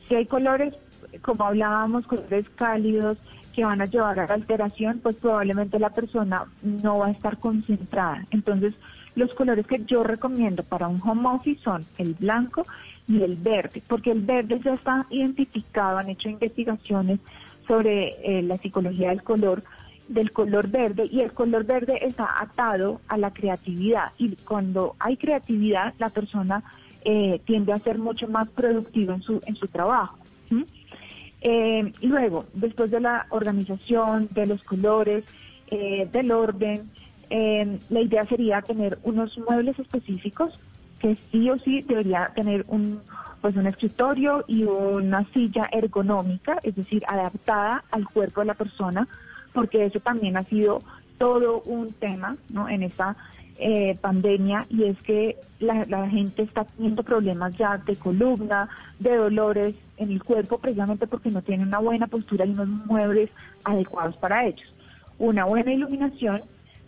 Si 0.08 0.14
hay 0.14 0.24
colores, 0.24 0.72
como 1.20 1.44
hablábamos, 1.44 2.06
colores 2.06 2.46
cálidos, 2.54 3.18
que 3.54 3.62
van 3.62 3.82
a 3.82 3.84
llevar 3.84 4.18
a 4.18 4.26
la 4.26 4.32
alteración, 4.32 5.00
pues 5.02 5.16
probablemente 5.16 5.78
la 5.78 5.90
persona 5.90 6.46
no 6.62 6.96
va 6.96 7.08
a 7.08 7.10
estar 7.10 7.36
concentrada. 7.36 8.26
Entonces, 8.30 8.72
los 9.14 9.34
colores 9.34 9.66
que 9.66 9.84
yo 9.84 10.02
recomiendo 10.02 10.62
para 10.62 10.88
un 10.88 10.98
home 11.04 11.28
office 11.28 11.60
son 11.62 11.84
el 11.98 12.14
blanco 12.14 12.64
y 13.06 13.20
el 13.20 13.36
verde, 13.36 13.82
porque 13.86 14.12
el 14.12 14.22
verde 14.22 14.62
ya 14.64 14.72
está 14.72 15.06
identificado, 15.10 15.98
han 15.98 16.08
hecho 16.08 16.30
investigaciones 16.30 17.20
sobre 17.68 18.16
eh, 18.24 18.42
la 18.42 18.56
psicología 18.56 19.10
del 19.10 19.22
color, 19.22 19.62
del 20.08 20.32
color 20.32 20.68
verde, 20.68 21.08
y 21.10 21.20
el 21.20 21.32
color 21.32 21.64
verde 21.64 21.98
está 22.02 22.40
atado 22.40 23.00
a 23.08 23.16
la 23.16 23.32
creatividad, 23.32 24.12
y 24.18 24.36
cuando 24.36 24.94
hay 24.98 25.16
creatividad, 25.16 25.94
la 25.98 26.10
persona 26.10 26.62
eh, 27.04 27.40
tiende 27.44 27.72
a 27.72 27.78
ser 27.78 27.98
mucho 27.98 28.28
más 28.28 28.48
productiva 28.48 29.14
en 29.14 29.22
su, 29.22 29.40
en 29.46 29.56
su 29.56 29.66
trabajo. 29.68 30.18
Eh, 31.42 31.92
luego, 32.02 32.46
después 32.54 32.90
de 32.90 33.00
la 33.00 33.26
organización, 33.30 34.28
de 34.32 34.46
los 34.46 34.62
colores, 34.64 35.24
eh, 35.68 36.08
del 36.10 36.32
orden, 36.32 36.90
eh, 37.30 37.78
la 37.90 38.00
idea 38.00 38.24
sería 38.26 38.62
tener 38.62 38.98
unos 39.02 39.38
muebles 39.38 39.78
específicos 39.78 40.58
que 40.98 41.16
sí 41.30 41.50
o 41.50 41.58
sí 41.58 41.82
debería 41.82 42.32
tener 42.34 42.64
un 42.68 43.00
pues 43.40 43.54
un 43.54 43.66
escritorio 43.66 44.44
y 44.48 44.64
una 44.64 45.24
silla 45.32 45.68
ergonómica, 45.70 46.58
es 46.62 46.74
decir, 46.74 47.04
adaptada 47.06 47.84
al 47.92 48.08
cuerpo 48.08 48.40
de 48.40 48.46
la 48.46 48.54
persona, 48.54 49.06
porque 49.56 49.86
eso 49.86 50.00
también 50.00 50.36
ha 50.36 50.44
sido 50.44 50.82
todo 51.16 51.62
un 51.62 51.94
tema 51.94 52.36
¿no? 52.50 52.68
en 52.68 52.82
esta 52.82 53.16
eh, 53.58 53.96
pandemia 54.02 54.66
y 54.68 54.84
es 54.84 55.00
que 55.00 55.36
la, 55.60 56.06
gente 56.10 56.42
está 56.42 56.64
teniendo 56.64 57.02
problemas 57.02 57.56
ya 57.56 57.78
de 57.78 57.96
columna, 57.96 58.68
de 58.98 59.16
dolores 59.16 59.74
en 59.96 60.10
el 60.10 60.22
cuerpo, 60.22 60.58
precisamente 60.58 61.06
porque 61.06 61.30
no 61.30 61.40
tienen 61.40 61.68
una 61.68 61.78
buena 61.78 62.06
postura 62.06 62.44
y 62.44 62.50
unos 62.50 62.68
muebles 62.68 63.30
adecuados 63.64 64.14
para 64.18 64.44
ellos. 64.44 64.74
Una 65.18 65.46
buena 65.46 65.72
iluminación, 65.72 66.42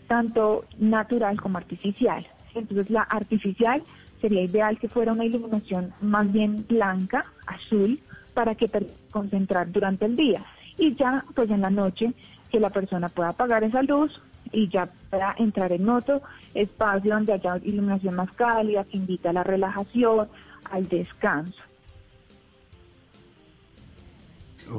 tanto 0.06 0.66
natural 0.78 1.40
como 1.40 1.56
artificial. 1.56 2.26
Entonces 2.54 2.90
la 2.90 3.00
artificial 3.00 3.82
sería 4.20 4.42
ideal 4.42 4.78
que 4.78 4.90
fuera 4.90 5.14
una 5.14 5.24
iluminación 5.24 5.94
más 6.02 6.30
bien 6.30 6.66
blanca, 6.68 7.24
azul, 7.46 7.98
para 8.34 8.54
que 8.54 8.68
concentrar 9.10 9.72
durante 9.72 10.04
el 10.04 10.16
día. 10.16 10.44
Y 10.76 10.94
ya, 10.96 11.24
pues 11.34 11.48
en 11.50 11.62
la 11.62 11.70
noche, 11.70 12.12
que 12.50 12.60
la 12.60 12.70
persona 12.70 13.08
pueda 13.08 13.30
apagar 13.30 13.64
esa 13.64 13.82
luz 13.82 14.20
y 14.52 14.68
ya 14.68 14.88
para 15.10 15.34
entrar 15.38 15.72
en 15.72 15.88
otro 15.88 16.22
espacio 16.54 17.14
donde 17.14 17.32
haya 17.34 17.58
iluminación 17.62 18.14
más 18.14 18.30
cálida, 18.32 18.84
que 18.84 18.96
invita 18.96 19.30
a 19.30 19.32
la 19.32 19.44
relajación, 19.44 20.28
al 20.70 20.88
descanso. 20.88 21.60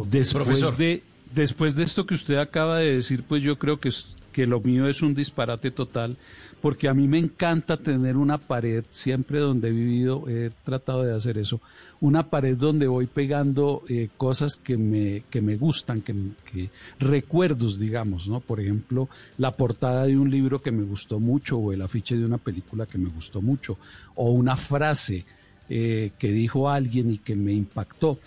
Después 0.06 0.78
de, 0.78 1.04
después 1.34 1.76
de 1.76 1.84
esto 1.84 2.06
que 2.06 2.14
usted 2.14 2.38
acaba 2.38 2.80
de 2.80 2.96
decir, 2.96 3.24
pues 3.24 3.42
yo 3.42 3.58
creo 3.58 3.80
que, 3.80 3.90
que 4.32 4.46
lo 4.46 4.60
mío 4.60 4.88
es 4.88 5.02
un 5.02 5.16
disparate 5.16 5.72
total, 5.72 6.16
porque 6.62 6.88
a 6.88 6.94
mí 6.94 7.08
me 7.08 7.20
encanta 7.20 7.78
tener 7.78 8.18
una 8.18 8.38
pared, 8.38 8.84
siempre 8.90 9.40
donde 9.40 9.70
he 9.70 9.72
vivido 9.72 10.28
he 10.28 10.52
tratado 10.64 11.04
de 11.04 11.16
hacer 11.16 11.38
eso, 11.38 11.62
una 12.02 12.30
pared 12.30 12.56
donde 12.56 12.88
voy 12.88 13.08
pegando 13.08 13.84
eh, 13.90 14.10
cosas 14.18 14.56
que 14.56 14.78
me, 14.78 15.24
que 15.30 15.42
me 15.42 15.58
gustan, 15.58 16.02
que, 16.02 16.70
recuerdos, 17.00 17.80
digamos, 17.80 18.28
¿no? 18.28 18.40
Por 18.40 18.60
ejemplo, 18.60 19.10
la 19.38 19.52
portada 19.52 20.06
de 20.06 20.18
un 20.18 20.32
libro 20.32 20.62
que 20.62 20.72
me 20.72 20.84
gustó 20.84 21.20
mucho 21.20 21.58
o 21.58 21.74
el 21.74 21.82
afiche 21.82 22.16
de 22.16 22.26
una 22.26 22.38
película 22.38 22.86
que 22.86 22.98
me 22.98 23.10
gustó 23.10 23.42
mucho 23.42 23.78
o 24.16 24.32
una 24.32 24.56
frase 24.56 25.26
eh, 25.70 26.12
que 26.18 26.32
dijo 26.32 26.70
alguien 26.70 27.12
y 27.12 27.18
que 27.18 27.36
me 27.36 27.54
impactó. 27.54 28.18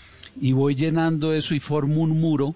Y 0.41 0.53
voy 0.53 0.75
llenando 0.75 1.33
eso 1.33 1.55
y 1.55 1.61
formo 1.61 2.03
un 2.03 2.21
muro. 2.21 2.55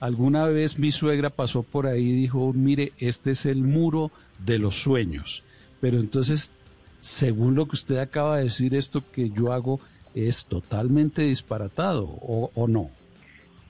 Alguna 0.00 0.46
vez 0.46 0.78
mi 0.78 0.92
suegra 0.92 1.30
pasó 1.30 1.62
por 1.62 1.86
ahí 1.86 2.10
y 2.10 2.12
dijo, 2.12 2.52
mire, 2.52 2.92
este 2.98 3.30
es 3.30 3.46
el 3.46 3.62
muro 3.62 4.10
de 4.44 4.58
los 4.58 4.76
sueños. 4.82 5.42
Pero 5.80 5.98
entonces, 5.98 6.52
según 7.00 7.54
lo 7.54 7.66
que 7.66 7.76
usted 7.76 7.98
acaba 7.98 8.36
de 8.36 8.44
decir, 8.44 8.74
esto 8.74 9.02
que 9.10 9.30
yo 9.30 9.52
hago 9.52 9.80
es 10.14 10.46
totalmente 10.46 11.22
disparatado 11.22 12.04
o, 12.04 12.66
no. 12.68 12.90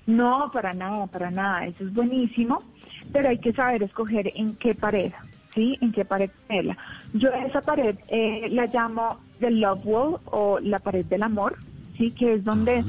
No, 0.06 0.50
para 0.52 0.72
nada, 0.72 1.06
para 1.06 1.30
nada. 1.30 1.66
Eso 1.66 1.84
es 1.84 1.92
buenísimo, 1.92 2.62
pero 3.12 3.28
hay 3.28 3.38
que 3.38 3.52
saber 3.52 3.82
escoger 3.82 4.32
en 4.34 4.54
qué 4.56 4.74
pared, 4.74 5.12
¿sí? 5.54 5.76
En 5.80 5.92
qué 5.92 6.04
pared 6.04 6.30
ponerla. 6.46 6.76
Yo 7.12 7.28
esa 7.30 7.60
pared 7.60 7.96
eh, 8.08 8.48
la 8.50 8.66
llamo 8.66 9.18
the 9.40 9.50
love 9.50 9.84
wall 9.84 10.20
o 10.26 10.60
la 10.60 10.78
pared 10.78 11.04
del 11.06 11.24
amor, 11.24 11.56
¿sí? 11.96 12.12
Que 12.12 12.34
es 12.34 12.44
donde 12.44 12.84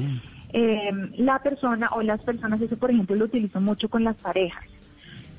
eh, 0.52 0.90
la 1.16 1.38
persona 1.40 1.88
o 1.92 2.02
las 2.02 2.22
personas, 2.22 2.60
eso 2.60 2.76
por 2.76 2.90
ejemplo 2.90 3.16
lo 3.16 3.26
utilizo 3.26 3.60
mucho 3.60 3.88
con 3.88 4.04
las 4.04 4.16
parejas. 4.16 4.64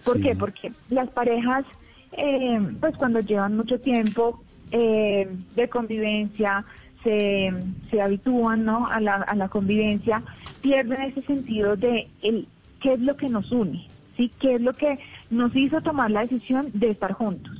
¿Por 0.03 0.21
qué? 0.21 0.35
Porque 0.35 0.71
las 0.89 1.09
parejas, 1.09 1.65
eh, 2.13 2.59
pues 2.79 2.95
cuando 2.95 3.19
llevan 3.19 3.57
mucho 3.57 3.79
tiempo 3.79 4.41
de 4.71 5.67
convivencia, 5.69 6.63
se, 7.03 7.51
se 7.89 8.01
habitúan 8.01 8.65
¿no? 8.65 8.87
a, 8.87 8.99
la, 8.99 9.15
a 9.15 9.35
la 9.35 9.49
convivencia, 9.49 10.21
pierden 10.61 11.01
ese 11.01 11.21
sentido 11.23 11.75
de 11.75 12.07
el, 12.21 12.47
qué 12.81 12.93
es 12.93 12.99
lo 12.99 13.15
que 13.15 13.29
nos 13.29 13.51
une, 13.51 13.87
¿sí? 14.17 14.31
qué 14.39 14.55
es 14.55 14.61
lo 14.61 14.73
que 14.73 14.99
nos 15.29 15.55
hizo 15.55 15.81
tomar 15.81 16.11
la 16.11 16.21
decisión 16.21 16.69
de 16.73 16.91
estar 16.91 17.13
juntos. 17.13 17.58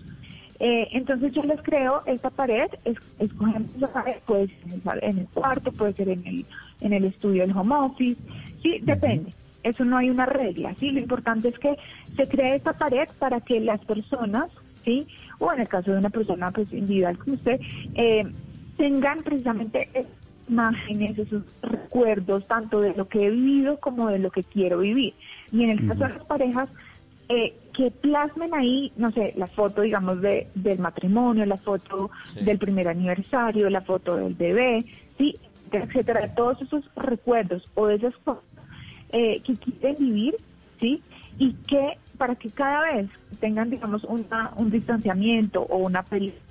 Eh, 0.60 0.90
entonces 0.92 1.32
yo 1.32 1.42
les 1.44 1.62
creo 1.62 2.04
esta 2.06 2.30
pared, 2.30 2.68
es, 2.84 2.98
escogemos 3.18 3.74
esa 3.76 3.92
pared, 3.92 4.18
puede 4.26 4.48
ser 4.48 5.00
en 5.04 5.20
el 5.20 5.28
cuarto, 5.28 5.72
puede 5.72 5.94
ser 5.94 6.10
en 6.10 6.26
el, 6.28 6.46
en 6.82 6.94
el 6.94 7.06
estudio 7.06 7.44
del 7.44 7.56
home 7.56 7.76
office, 7.76 8.20
sí, 8.62 8.80
depende. 8.82 9.34
Eso 9.64 9.86
no 9.86 9.98
hay 9.98 10.10
una 10.10 10.26
regla, 10.26 10.74
sí. 10.76 10.92
Lo 10.92 11.00
importante 11.00 11.50
es 11.50 11.60
que 11.60 11.78
se 12.16 12.28
cree 12.28 12.56
esta 12.56 12.74
pared 12.74 13.08
para 13.20 13.42
que 13.42 13.60
las 13.60 13.84
personas, 13.86 14.50
sí, 14.84 15.08
o 15.38 15.52
en 15.54 15.62
el 15.62 15.68
caso 15.68 15.92
de 15.92 15.98
una 15.98 16.10
persona 16.10 16.52
pues 16.52 16.72
individual 16.74 17.18
como 17.18 17.36
usted, 17.36 17.60
eh, 17.96 18.26
tengan 18.78 19.22
precisamente 19.24 19.90
imágenes, 20.50 21.18
esos 21.18 21.44
recuerdos, 21.62 22.48
tanto 22.48 22.82
de 22.82 22.94
lo 22.96 23.08
que 23.08 23.26
he 23.26 23.30
vivido 23.30 23.80
como 23.80 24.10
de 24.10 24.20
lo 24.20 24.32
que 24.32 24.44
quiero 24.44 24.80
vivir. 24.80 25.14
Y 25.52 25.64
en 25.64 25.70
el 25.72 25.88
caso 25.88 26.04
de 26.06 26.10
las 26.10 26.26
parejas, 26.26 26.70
eh, 27.30 27.54
que 27.80 27.92
plasmen 27.92 28.54
ahí, 28.54 28.92
no 28.98 29.10
sé, 29.12 29.34
la 29.38 29.48
foto, 29.48 29.84
digamos, 29.84 30.20
de, 30.20 30.50
del 30.54 30.80
matrimonio, 30.80 31.46
la 31.46 31.56
foto 31.56 32.12
del 32.42 32.60
primer 32.60 32.90
aniversario, 32.90 33.70
la 33.70 33.80
foto 33.80 34.18
del 34.18 34.34
bebé, 34.34 34.84
sí, 35.18 35.38
etcétera, 35.72 36.36
todos 36.36 36.62
esos 36.62 36.84
recuerdos 36.98 37.64
o 37.76 37.88
esas 37.88 38.14
cosas 38.18 38.44
eh, 39.14 39.40
que 39.46 39.56
quieren 39.56 39.96
vivir, 39.98 40.36
sí, 40.82 41.02
y 41.38 41.54
que 41.54 41.98
para 42.18 42.36
que 42.36 42.50
cada 42.50 42.82
vez 42.82 43.10
tengan, 43.40 43.70
digamos, 43.70 44.04
una, 44.04 44.52
un 44.58 44.70
distanciamiento 44.70 45.62
o 45.62 45.78
una 45.78 46.04
felicidad 46.04 46.42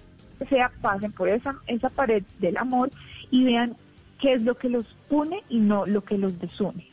sea, 0.48 0.72
pasen 0.80 1.12
por 1.12 1.28
esa, 1.28 1.56
esa 1.66 1.90
pared 1.90 2.22
del 2.38 2.56
amor 2.56 2.90
y 3.30 3.44
vean 3.44 3.76
qué 4.18 4.32
es 4.32 4.42
lo 4.44 4.56
que 4.56 4.70
los 4.70 4.86
une 5.10 5.42
y 5.50 5.58
no 5.58 5.84
lo 5.84 6.02
que 6.02 6.16
los 6.16 6.40
desune. 6.40 6.86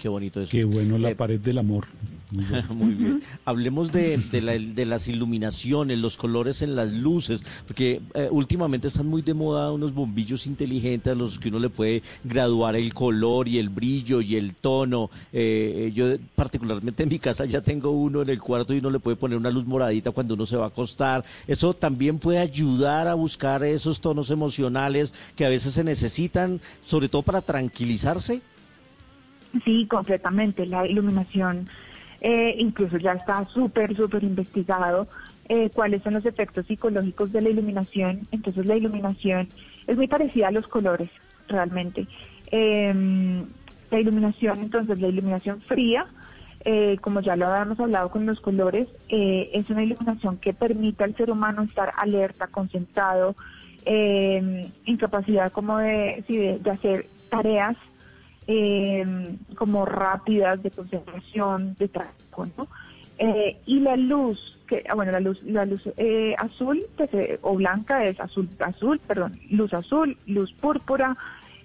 Qué 0.00 0.08
bonito 0.08 0.40
eso. 0.40 0.50
Qué 0.50 0.64
bueno 0.64 0.98
la 0.98 1.10
eh, 1.10 1.14
pared 1.14 1.38
del 1.38 1.58
amor. 1.58 1.86
Muy 2.70 2.94
bien. 2.94 3.22
Hablemos 3.44 3.90
de, 3.92 4.16
de, 4.18 4.86
las 4.86 5.08
iluminaciones, 5.08 5.98
los 5.98 6.16
colores 6.16 6.62
en 6.62 6.76
las 6.76 6.92
luces, 6.92 7.42
porque 7.66 8.00
eh, 8.14 8.28
últimamente 8.30 8.88
están 8.88 9.06
muy 9.06 9.22
de 9.22 9.34
moda 9.34 9.72
unos 9.72 9.92
bombillos 9.92 10.46
inteligentes 10.46 11.12
a 11.12 11.16
los 11.16 11.38
que 11.38 11.48
uno 11.48 11.58
le 11.58 11.68
puede 11.68 12.02
graduar 12.24 12.76
el 12.76 12.94
color 12.94 13.48
y 13.48 13.58
el 13.58 13.68
brillo 13.68 14.20
y 14.20 14.36
el 14.36 14.54
tono. 14.54 15.10
Eh, 15.32 15.88
eh, 15.88 15.92
yo 15.92 16.06
particularmente 16.34 17.02
en 17.02 17.08
mi 17.08 17.18
casa 17.18 17.44
ya 17.44 17.60
tengo 17.60 17.90
uno 17.90 18.22
en 18.22 18.28
el 18.28 18.40
cuarto 18.40 18.74
y 18.74 18.78
uno 18.78 18.90
le 18.90 19.00
puede 19.00 19.16
poner 19.16 19.36
una 19.36 19.50
luz 19.50 19.66
moradita 19.66 20.10
cuando 20.12 20.34
uno 20.34 20.46
se 20.46 20.56
va 20.56 20.66
a 20.66 20.68
acostar. 20.68 21.24
Eso 21.46 21.74
también 21.74 22.18
puede 22.18 22.38
ayudar 22.38 23.08
a 23.08 23.14
buscar 23.14 23.64
esos 23.64 24.00
tonos 24.00 24.30
emocionales 24.30 25.12
que 25.36 25.44
a 25.44 25.48
veces 25.48 25.74
se 25.74 25.84
necesitan, 25.84 26.60
sobre 26.84 27.08
todo 27.08 27.22
para 27.22 27.40
tranquilizarse. 27.40 28.42
Sí, 29.64 29.86
completamente. 29.86 30.64
La 30.66 30.86
iluminación 30.86 31.68
eh, 32.20 32.54
incluso 32.58 32.98
ya 32.98 33.12
está 33.12 33.46
súper, 33.46 33.96
súper 33.96 34.22
investigado 34.24 35.08
eh, 35.48 35.70
cuáles 35.72 36.02
son 36.02 36.14
los 36.14 36.26
efectos 36.26 36.66
psicológicos 36.66 37.32
de 37.32 37.40
la 37.40 37.48
iluminación. 37.48 38.20
Entonces 38.30 38.66
la 38.66 38.76
iluminación 38.76 39.48
es 39.86 39.96
muy 39.96 40.06
parecida 40.06 40.48
a 40.48 40.52
los 40.52 40.66
colores, 40.68 41.10
realmente. 41.48 42.06
Em, 42.50 43.46
la 43.90 43.98
iluminación, 43.98 44.60
entonces 44.60 45.00
la 45.00 45.08
iluminación 45.08 45.60
fría, 45.62 46.06
eh, 46.64 46.98
como 47.00 47.20
ya 47.20 47.36
lo 47.36 47.46
habíamos 47.46 47.80
hablado 47.80 48.10
con 48.10 48.26
los 48.26 48.38
colores, 48.40 48.86
es 49.08 49.70
una 49.70 49.82
iluminación 49.82 50.36
que 50.36 50.52
permite 50.52 51.04
al 51.04 51.16
ser 51.16 51.30
humano 51.30 51.62
estar 51.62 51.92
alerta, 51.96 52.46
concentrado, 52.46 53.34
em, 53.86 54.70
incapacidad 54.84 55.50
como 55.50 55.78
de, 55.78 56.22
de 56.62 56.70
hacer 56.70 57.06
tareas 57.30 57.76
eh, 58.52 59.04
como 59.54 59.86
rápidas 59.86 60.60
de 60.60 60.72
concentración, 60.72 61.76
de 61.78 61.86
trabajo, 61.86 62.46
¿no? 62.58 62.66
Eh, 63.16 63.58
y 63.66 63.78
la 63.80 63.96
luz, 63.96 64.58
que 64.66 64.82
ah, 64.88 64.94
bueno, 64.94 65.12
la 65.12 65.20
luz, 65.20 65.40
la 65.44 65.64
luz 65.66 65.82
eh, 65.98 66.34
azul 66.36 66.82
pues, 66.96 67.12
eh, 67.14 67.38
o 67.42 67.54
blanca 67.54 68.04
es 68.04 68.18
azul, 68.18 68.48
azul, 68.58 68.98
perdón, 69.06 69.38
luz 69.50 69.72
azul, 69.72 70.16
luz 70.26 70.52
púrpura 70.54 71.16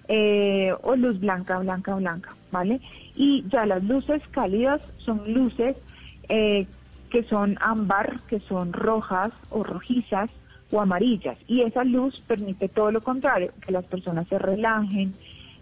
o 0.08 0.94
luz 0.94 1.18
blanca, 1.18 1.58
blanca, 1.58 1.96
blanca, 1.96 2.36
¿vale? 2.52 2.80
Y 3.16 3.44
ya 3.48 3.66
las 3.66 3.82
luces 3.82 4.22
cálidas 4.30 4.80
son 4.98 5.32
luces 5.32 5.74
que 6.28 7.24
son 7.28 7.58
ámbar, 7.60 8.20
que 8.28 8.38
son 8.38 8.72
rojas 8.72 9.32
o 9.50 9.64
rojizas 9.64 10.30
o 10.70 10.80
amarillas. 10.80 11.36
Y 11.48 11.62
esa 11.62 11.82
luz 11.82 12.22
permite 12.28 12.68
todo 12.68 12.92
lo 12.92 13.00
contrario, 13.00 13.50
que 13.60 13.72
las 13.72 13.84
personas 13.86 14.28
se 14.28 14.38
relajen, 14.38 15.12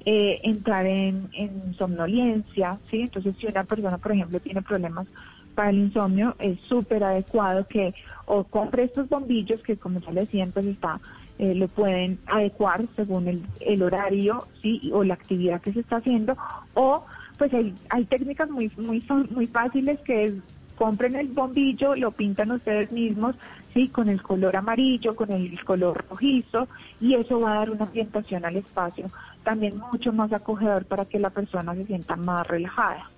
eh, 0.06 0.40
entrar 0.42 0.86
en, 0.86 1.28
en 1.32 1.74
somnolencia, 1.74 2.78
¿sí? 2.90 3.02
Entonces, 3.02 3.34
si 3.36 3.46
una 3.46 3.64
persona, 3.64 3.98
por 3.98 4.12
ejemplo, 4.12 4.38
tiene 4.40 4.62
problemas 4.62 5.06
para 5.54 5.70
el 5.70 5.78
insomnio, 5.78 6.34
es 6.38 6.60
súper 6.60 7.04
adecuado 7.04 7.66
que 7.66 7.94
o 8.26 8.44
compre 8.44 8.84
estos 8.84 9.08
bombillos 9.08 9.62
que, 9.62 9.76
como 9.76 10.00
ya 10.00 10.12
le 10.12 10.22
decía, 10.22 10.46
pues 10.52 10.66
está, 10.66 11.00
eh, 11.38 11.54
lo 11.54 11.68
pueden 11.68 12.18
adecuar 12.26 12.84
según 12.96 13.28
el, 13.28 13.42
el 13.60 13.82
horario, 13.82 14.46
¿sí? 14.60 14.90
O 14.92 15.04
la 15.04 15.14
actividad 15.14 15.60
que 15.60 15.72
se 15.72 15.80
está 15.80 15.96
haciendo, 15.96 16.36
o 16.74 17.04
pues 17.38 17.52
hay, 17.54 17.74
hay 17.90 18.04
técnicas 18.04 18.50
muy, 18.50 18.70
muy, 18.76 19.02
muy 19.30 19.46
fáciles 19.46 19.98
que 20.00 20.24
es 20.26 20.34
compren 20.76 21.14
el 21.14 21.28
bombillo, 21.28 21.94
lo 21.94 22.10
pintan 22.10 22.50
ustedes 22.50 22.90
mismos, 22.90 23.36
sí, 23.72 23.88
con 23.88 24.08
el 24.08 24.20
color 24.22 24.56
amarillo, 24.56 25.14
con 25.14 25.30
el 25.30 25.62
color 25.64 26.04
rojizo, 26.10 26.68
y 27.00 27.14
eso 27.14 27.40
va 27.40 27.52
a 27.52 27.58
dar 27.58 27.70
una 27.70 27.84
ambientación 27.84 28.44
al 28.44 28.56
espacio 28.56 29.08
también 29.44 29.78
mucho 29.78 30.12
más 30.12 30.32
acogedor 30.32 30.84
para 30.86 31.04
que 31.04 31.18
la 31.18 31.30
persona 31.30 31.74
se 31.74 31.86
sienta 31.86 32.16
más 32.16 32.46
relajada. 32.46 33.10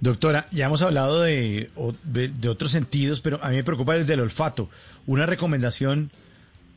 Doctora, 0.00 0.46
ya 0.50 0.66
hemos 0.66 0.82
hablado 0.82 1.22
de, 1.22 1.70
de, 2.02 2.48
otros 2.48 2.72
sentidos, 2.72 3.20
pero 3.20 3.38
a 3.40 3.50
mí 3.50 3.56
me 3.56 3.62
preocupa 3.62 3.94
el 3.94 4.04
del 4.04 4.18
olfato. 4.18 4.68
Una 5.06 5.26
recomendación 5.26 6.10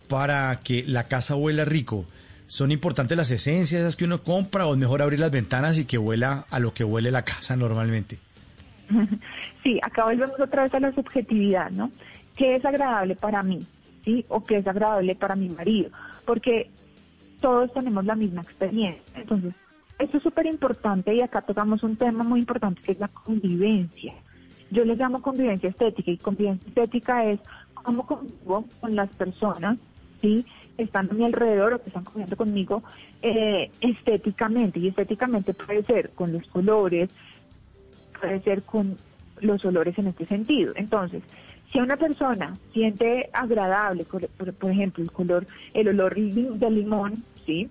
para 0.07 0.55
que 0.57 0.83
la 0.87 1.05
casa 1.05 1.35
huela 1.35 1.65
rico. 1.65 2.05
¿Son 2.45 2.71
importantes 2.71 3.17
las 3.17 3.31
esencias 3.31 3.81
esas 3.81 3.95
que 3.95 4.05
uno 4.05 4.19
compra 4.19 4.67
o 4.67 4.73
es 4.73 4.79
mejor 4.79 5.01
abrir 5.01 5.19
las 5.19 5.31
ventanas 5.31 5.79
y 5.79 5.85
que 5.85 5.97
huela 5.97 6.45
a 6.51 6.59
lo 6.59 6.75
que 6.75 6.83
huele 6.83 7.09
la 7.09 7.23
casa 7.23 7.55
normalmente? 7.55 8.19
Sí, 9.63 9.79
acá 9.81 10.05
volvemos 10.05 10.39
otra 10.39 10.61
vez 10.61 10.73
a 10.75 10.79
la 10.79 10.93
subjetividad, 10.93 11.71
¿no? 11.71 11.89
¿Qué 12.35 12.55
es 12.55 12.63
agradable 12.63 13.15
para 13.15 13.41
mí? 13.41 13.65
¿Sí? 14.03 14.23
¿O 14.29 14.43
qué 14.43 14.57
es 14.57 14.67
agradable 14.67 15.15
para 15.15 15.35
mi 15.35 15.49
marido? 15.49 15.89
Porque 16.23 16.69
todos 17.45 17.71
tenemos 17.73 18.03
la 18.03 18.15
misma 18.15 18.41
experiencia. 18.41 19.03
Entonces, 19.13 19.53
esto 19.99 20.17
es 20.17 20.23
súper 20.23 20.47
importante 20.47 21.13
y 21.13 21.21
acá 21.21 21.43
tocamos 21.43 21.83
un 21.83 21.95
tema 21.95 22.23
muy 22.23 22.39
importante 22.39 22.81
que 22.81 22.93
es 22.93 22.99
la 22.99 23.07
convivencia. 23.07 24.15
Yo 24.71 24.83
le 24.83 24.95
llamo 24.95 25.21
convivencia 25.21 25.69
estética 25.69 26.09
y 26.09 26.17
convivencia 26.17 26.67
estética 26.67 27.23
es 27.23 27.39
cómo 27.75 28.07
convivo 28.07 28.65
con 28.81 28.95
las 28.95 29.11
personas, 29.11 29.77
¿sí? 30.23 30.43
están 30.79 31.07
a 31.11 31.13
mi 31.13 31.23
alrededor 31.23 31.75
o 31.75 31.83
que 31.83 31.89
están 31.89 32.03
conviviendo 32.03 32.35
conmigo 32.35 32.81
eh, 33.21 33.69
estéticamente. 33.79 34.79
Y 34.79 34.87
estéticamente 34.87 35.53
puede 35.53 35.83
ser 35.83 36.09
con 36.15 36.33
los 36.33 36.47
colores, 36.47 37.15
puede 38.19 38.41
ser 38.41 38.63
con 38.63 38.97
los 39.39 39.63
olores 39.65 39.95
en 39.99 40.07
este 40.07 40.25
sentido. 40.25 40.73
Entonces, 40.75 41.21
si 41.71 41.77
una 41.77 41.95
persona 41.95 42.57
siente 42.73 43.29
agradable, 43.33 44.03
por, 44.03 44.71
ejemplo, 44.71 45.03
el 45.03 45.11
color, 45.11 45.45
el 45.75 45.89
olor 45.89 46.15
del 46.15 46.73
limón, 46.73 47.23
¿sí? 47.45 47.69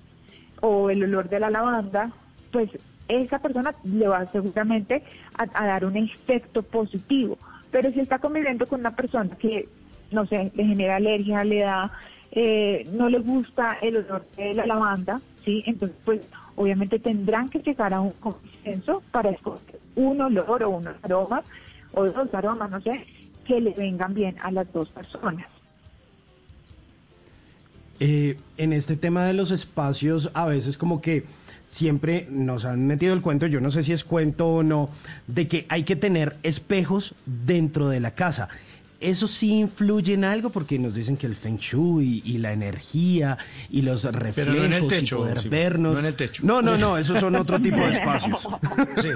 O 0.60 0.90
el 0.90 1.02
olor 1.04 1.28
de 1.28 1.40
la 1.40 1.50
lavanda, 1.50 2.12
pues 2.52 2.70
esa 3.08 3.38
persona 3.38 3.74
le 3.84 4.08
va 4.08 4.30
seguramente 4.32 5.02
a, 5.34 5.46
dar 5.46 5.84
un 5.84 5.96
efecto 5.96 6.62
positivo. 6.62 7.38
Pero 7.70 7.90
si 7.92 8.00
está 8.00 8.18
conviviendo 8.18 8.66
con 8.66 8.80
una 8.80 8.94
persona 8.94 9.36
que, 9.36 9.68
no 10.10 10.26
sé, 10.26 10.52
le 10.54 10.64
genera 10.64 10.96
alergia, 10.96 11.44
le 11.44 11.60
da, 11.60 11.92
eh, 12.30 12.88
no 12.92 13.08
le 13.08 13.18
gusta 13.18 13.78
el 13.82 13.98
olor 13.98 14.26
de 14.36 14.54
la 14.54 14.66
lavanda, 14.66 15.20
¿sí? 15.44 15.62
Entonces, 15.66 15.96
pues 16.04 16.20
obviamente 16.56 16.98
tendrán 16.98 17.48
que 17.48 17.58
llegar 17.58 17.92
a 17.92 18.00
un 18.00 18.12
consenso 18.12 19.02
para 19.10 19.30
escoger 19.30 19.80
un 19.96 20.20
olor 20.20 20.62
o 20.62 20.70
unos 20.70 20.96
aromas, 21.02 21.44
o 21.92 22.04
dos 22.04 22.32
aromas, 22.32 22.70
no 22.70 22.80
sé, 22.80 23.06
que 23.44 23.60
le 23.60 23.72
vengan 23.72 24.14
bien 24.14 24.36
a 24.40 24.50
las 24.50 24.72
dos 24.72 24.88
personas. 24.90 25.46
Eh, 28.00 28.36
en 28.56 28.72
este 28.72 28.96
tema 28.96 29.26
de 29.26 29.34
los 29.34 29.50
espacios, 29.50 30.30
a 30.34 30.46
veces 30.46 30.76
como 30.76 31.00
que 31.00 31.24
siempre 31.68 32.26
nos 32.30 32.64
han 32.64 32.86
metido 32.86 33.14
el 33.14 33.20
cuento, 33.20 33.46
yo 33.46 33.60
no 33.60 33.70
sé 33.70 33.82
si 33.82 33.92
es 33.92 34.04
cuento 34.04 34.48
o 34.48 34.62
no, 34.62 34.90
de 35.26 35.48
que 35.48 35.66
hay 35.68 35.84
que 35.84 35.96
tener 35.96 36.36
espejos 36.42 37.14
dentro 37.26 37.88
de 37.88 38.00
la 38.00 38.12
casa. 38.12 38.48
¿Eso 39.00 39.26
sí 39.26 39.58
influye 39.58 40.14
en 40.14 40.24
algo? 40.24 40.50
Porque 40.50 40.78
nos 40.78 40.94
dicen 40.94 41.16
que 41.16 41.26
el 41.26 41.36
feng 41.36 41.58
shui 41.58 42.22
y, 42.24 42.38
la 42.38 42.52
energía 42.52 43.36
y 43.68 43.82
los 43.82 44.04
reflejos 44.04 44.56
no 44.56 44.64
en 44.64 44.72
el 44.72 44.86
techo, 44.86 45.16
y 45.16 45.18
poder 45.18 45.48
vernos... 45.48 45.92
No 45.92 45.98
en 45.98 46.06
el 46.06 46.14
techo. 46.14 46.42
No, 46.46 46.62
no, 46.62 46.78
no, 46.78 46.96
esos 46.96 47.20
son 47.20 47.34
otro 47.34 47.60
tipo 47.60 47.76
de 47.76 47.92
espacios. 47.92 48.48
Sí, 49.02 49.08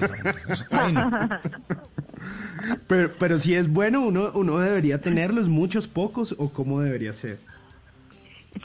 pero, 2.87 3.15
pero 3.19 3.39
si 3.39 3.55
es 3.55 3.73
bueno, 3.73 4.03
uno, 4.03 4.31
uno 4.35 4.59
debería 4.59 5.01
tenerlos, 5.01 5.49
muchos, 5.49 5.89
pocos, 5.89 6.35
o 6.37 6.51
cómo 6.51 6.81
debería 6.81 7.15
ser. 7.15 7.39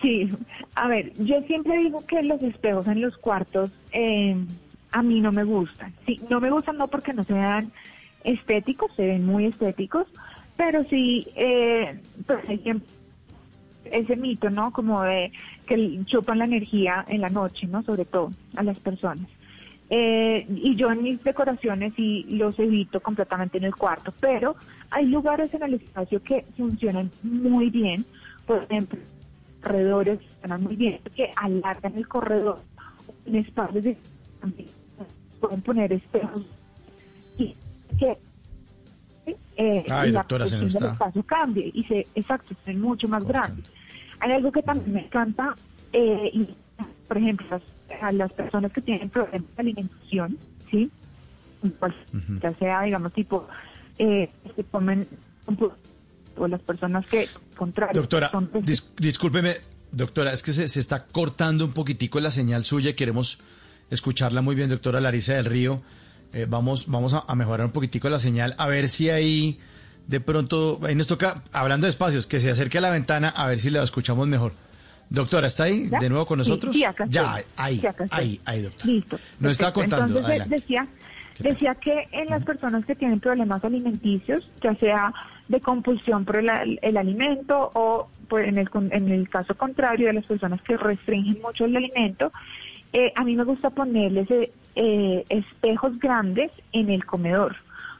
Sí, 0.02 0.30
a 0.76 0.88
ver, 0.88 1.14
yo 1.18 1.42
siempre 1.42 1.78
digo 1.78 2.06
que 2.06 2.24
los 2.24 2.42
espejos 2.42 2.88
en 2.88 3.02
los 3.02 3.18
cuartos 3.18 3.72
eh, 3.92 4.36
a 4.92 5.04
mí 5.04 5.20
no 5.20 5.32
me 5.32 5.44
gustan. 5.44 5.94
Sí, 6.06 6.22
no 6.30 6.40
me 6.40 6.50
gustan 6.50 6.78
no 6.78 6.88
porque 6.88 7.14
no 7.14 7.24
sean 7.24 7.72
estéticos, 8.24 8.92
se 8.96 9.06
ven 9.06 9.26
muy 9.26 9.46
estéticos, 9.46 10.08
pero 10.56 10.84
sí, 10.86 11.28
eh, 11.36 12.00
pues 12.26 12.40
ese 13.86 14.16
mito, 14.16 14.50
¿no? 14.50 14.72
Como 14.72 15.02
de 15.04 15.32
que 15.66 16.00
chupan 16.06 16.40
la 16.40 16.46
energía 16.46 17.06
en 17.08 17.22
la 17.22 17.30
noche, 17.30 17.68
¿no? 17.68 17.84
Sobre 17.84 18.06
todo 18.06 18.32
a 18.56 18.64
las 18.64 18.80
personas. 18.80 19.28
Eh, 19.90 20.48
y 20.50 20.76
yo 20.76 20.92
en 20.92 21.04
mis 21.04 21.24
decoraciones 21.24 21.94
sí 21.96 22.26
los 22.30 22.58
evito 22.58 23.02
completamente 23.02 23.58
en 23.58 23.66
el 23.66 23.76
cuarto, 23.76 24.14
pero 24.20 24.56
hay 24.90 25.06
lugares 25.06 25.54
en 25.54 25.64
el 25.64 25.76
espacio 25.76 26.24
que 26.24 26.46
funcionan 26.58 27.12
muy 27.22 27.70
bien, 27.70 28.06
por 28.46 28.64
ejemplo, 28.64 29.00
corredores 29.64 30.20
funcionan 30.20 30.64
muy 30.64 30.76
bien, 30.76 31.00
que 31.16 31.32
alargan 31.36 31.96
el 31.96 32.08
corredor, 32.08 32.60
en 33.26 33.36
espacios 33.36 33.84
de 33.84 33.98
pueden 35.40 35.62
poner 35.62 35.92
espejos 35.92 36.46
y 37.38 37.56
que 38.00 38.18
eh, 39.58 39.84
la 39.88 40.06
doctora, 40.12 40.48
se 40.48 40.58
del 40.58 40.68
espacio 40.68 41.24
cambie 41.24 41.72
y 41.74 41.84
se, 41.84 42.08
exacto, 42.16 42.56
se 42.64 42.74
mucho 42.74 43.08
más 43.08 43.26
grande. 43.26 43.64
Hay 44.20 44.32
algo 44.32 44.52
que 44.52 44.62
también 44.62 44.94
me 44.94 45.06
encanta, 45.06 45.56
eh, 45.92 46.30
y, 46.34 46.48
por 47.08 47.18
ejemplo, 47.18 47.62
a 48.02 48.12
las 48.12 48.32
personas 48.34 48.72
que 48.72 48.82
tienen 48.82 49.10
problemas 49.10 49.48
de 49.56 49.62
alimentación, 49.62 50.38
¿sí? 50.72 50.90
Ya 52.42 52.54
sea, 52.56 52.82
digamos, 52.84 53.14
tipo, 53.14 53.48
eh, 53.98 54.30
que 54.56 54.64
comen 54.66 55.08
o 56.38 56.48
las 56.48 56.62
personas 56.62 57.06
que, 57.08 57.28
contrario, 57.56 58.02
Doctora, 58.02 58.32
discúlpeme, 58.98 59.56
doctora, 59.92 60.34
es 60.34 60.42
que 60.44 60.54
se, 60.54 60.68
se, 60.68 60.80
está 60.80 61.06
cortando 61.06 61.66
un 61.66 61.74
poquitico 61.74 62.20
la 62.20 62.32
señal 62.32 62.64
suya 62.64 62.92
y 62.92 62.94
queremos 62.94 63.40
escucharla 63.90 64.42
muy 64.42 64.56
bien, 64.56 64.70
doctora 64.70 65.00
Larisa 65.00 65.34
del 65.34 65.46
Río. 65.46 65.82
Eh, 66.34 66.48
vamos 66.50 66.88
vamos 66.88 67.14
a, 67.14 67.24
a 67.28 67.36
mejorar 67.36 67.68
un 67.68 67.72
poquitico 67.72 68.10
la 68.10 68.20
señal, 68.20 68.56
a 68.58 68.68
ver 68.68 68.90
si 68.90 69.10
ahí 69.10 69.60
de 70.08 70.20
pronto, 70.20 70.80
ahí 70.84 70.96
nos 70.96 71.08
toca, 71.08 71.44
hablando 71.54 71.86
de 71.86 71.92
espacios, 71.92 72.28
que 72.28 72.40
se 72.40 72.50
acerque 72.50 72.80
a 72.80 72.82
la 72.82 72.90
ventana 72.90 73.30
a 73.30 73.48
ver 73.48 73.60
si 73.60 73.70
la 73.70 73.84
escuchamos 73.84 74.28
mejor. 74.28 74.54
Doctora, 75.10 75.48
¿está 75.48 75.66
ahí 75.66 75.88
¿Ya? 75.92 76.00
de 76.00 76.10
nuevo 76.10 76.26
con 76.26 76.40
nosotros? 76.40 76.76
sí, 76.76 76.84
acá 76.84 77.06
ya, 77.08 77.36
ahí, 77.56 77.80
Sí, 77.80 77.88
acá 77.88 78.08
ahí, 78.10 78.40
ahí, 78.46 78.62
doctora. 78.64 78.92
Listo. 78.92 79.20
Nos 79.40 79.52
está 79.52 79.72
contando, 79.72 80.06
Entonces, 80.08 80.26
adelante. 80.30 80.56
decía, 80.56 80.88
decía 81.40 81.76
que 81.76 82.08
en 82.12 82.30
las 82.30 82.44
personas 82.44 82.86
que 82.86 82.96
tienen 82.96 83.20
problemas 83.20 83.64
alimenticios, 83.64 84.50
ya 84.62 84.76
sea 84.76 85.14
de 85.48 85.60
compulsión 85.62 86.26
por 86.26 86.38
el, 86.38 86.80
el 86.82 86.98
alimento 86.98 87.72
o 87.74 88.08
pues, 88.28 88.48
en, 88.48 88.58
el, 88.58 88.70
en 88.92 89.10
el 89.10 89.30
caso 89.30 89.56
contrario 89.56 90.08
de 90.08 90.14
las 90.14 90.26
personas 90.26 90.62
que 90.62 90.78
restringen 90.78 91.42
mucho 91.42 91.66
el 91.66 91.76
alimento, 91.76 92.32
eh, 92.94 93.12
a 93.16 93.24
mí 93.24 93.36
me 93.36 93.44
gusta 93.44 93.70
ponerles 93.72 94.30
eh, 94.32 94.52
eh, 94.76 95.26
espejos 95.30 95.98
grandes 96.00 96.52
en 96.72 96.90
el 96.90 97.06
comedor. 97.06 97.56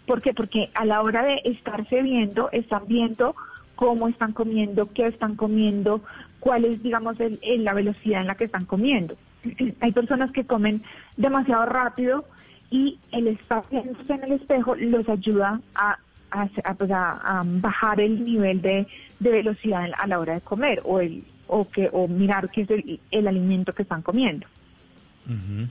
¿Por 0.06 0.22
qué? 0.22 0.34
Porque 0.34 0.70
a 0.76 0.86
la 0.86 1.02
hora 1.02 1.24
de 1.24 1.42
estarse 1.46 2.02
viendo, 2.02 2.50
están 2.52 2.84
viendo 2.88 3.36
cómo 3.76 4.08
están 4.08 4.34
comiendo, 4.34 4.92
qué 4.94 5.08
están 5.08 5.36
comiendo, 5.36 6.02
cuál 6.40 6.66
es, 6.66 6.84
digamos, 6.84 7.20
el- 7.20 7.40
el- 7.42 7.64
la 7.64 7.74
velocidad 7.74 8.22
en 8.22 8.28
la 8.28 8.36
que 8.36 8.44
están 8.46 8.66
comiendo. 8.66 9.16
Hay 9.82 9.92
personas 9.92 10.32
que 10.32 10.46
comen 10.46 10.84
demasiado 11.18 11.66
rápido 11.66 12.26
y 12.74 12.98
el 13.12 13.38
viéndose 13.70 14.14
en 14.14 14.24
el 14.24 14.32
espejo 14.32 14.74
los 14.76 15.08
ayuda 15.08 15.62
a, 15.76 15.96
a, 16.32 16.50
a, 16.64 16.74
pues, 16.74 16.90
a- 16.90 17.44
bajar 17.46 18.02
el 18.02 18.26
nivel 18.26 18.64
de, 18.64 18.88
de 19.20 19.30
velocidad 19.30 19.92
a 19.96 20.08
la 20.08 20.20
hora 20.20 20.34
de 20.34 20.42
comer 20.42 20.82
o 20.84 21.00
el 21.00 21.24
o 21.48 21.70
que 21.70 21.88
o 21.92 22.08
mirar 22.08 22.50
qué 22.50 22.62
es 22.62 22.70
el, 22.72 23.00
el 23.12 23.28
alimento 23.28 23.74
que 23.74 23.84
están 23.84 24.02
comiendo. 24.02 24.48
Ujú. 25.28 25.68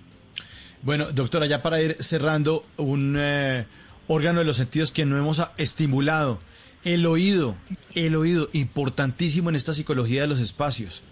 Bueno, 0.82 1.10
doctora, 1.10 1.46
ya 1.46 1.60
para 1.60 1.82
ir 1.82 1.96
cerrando, 1.98 2.64
un 2.76 3.16
eh, 3.18 3.64
órgano 4.06 4.38
de 4.38 4.44
los 4.44 4.58
sentidos 4.58 4.92
que 4.92 5.04
no 5.04 5.18
hemos 5.18 5.42
estimulado, 5.56 6.38
el 6.84 7.04
oído, 7.06 7.56
el 7.96 8.14
oído, 8.14 8.48
importantísimo 8.52 9.50
en 9.50 9.56
esta 9.56 9.72
psicología 9.72 10.20
de 10.22 10.28
los 10.28 10.40
espacios. 10.40 11.02